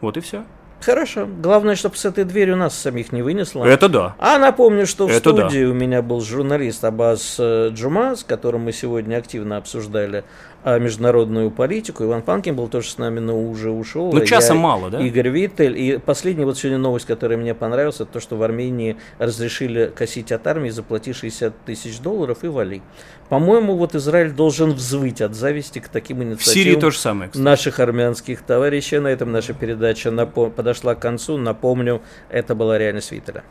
[0.00, 0.44] Вот и все.
[0.84, 1.26] Хорошо.
[1.26, 3.64] Главное, чтобы с этой дверью нас самих не вынесло.
[3.64, 4.14] Это да.
[4.18, 5.70] А напомню, что в Это студии да.
[5.70, 10.24] у меня был журналист Аббас э, Джума, с которым мы сегодня активно обсуждали
[10.64, 12.04] а международную политику.
[12.04, 14.10] Иван Панкин был тоже с нами, но уже ушел.
[14.10, 14.98] Ну, часа я, мало, да?
[15.00, 15.78] Игорь Виттель.
[15.78, 20.32] И последняя вот сегодня новость, которая мне понравилась, это то, что в Армении разрешили косить
[20.32, 22.80] от армии, заплати 60 тысяч долларов и вали.
[23.28, 26.52] По-моему, вот Израиль должен взвыть от зависти к таким инициативам.
[26.52, 27.44] В Сирии то же самое, кстати.
[27.44, 28.98] Наших армянских товарищей.
[29.00, 31.36] На этом наша передача напом- подошла к концу.
[31.36, 32.00] Напомню,
[32.30, 33.44] это была реальность Виттеля.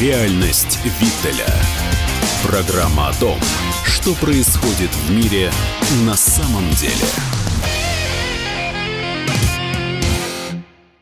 [0.00, 1.89] Реальность Виттеля.
[2.42, 3.38] Программа о том,
[3.84, 5.52] что происходит в мире
[6.04, 7.06] на самом деле.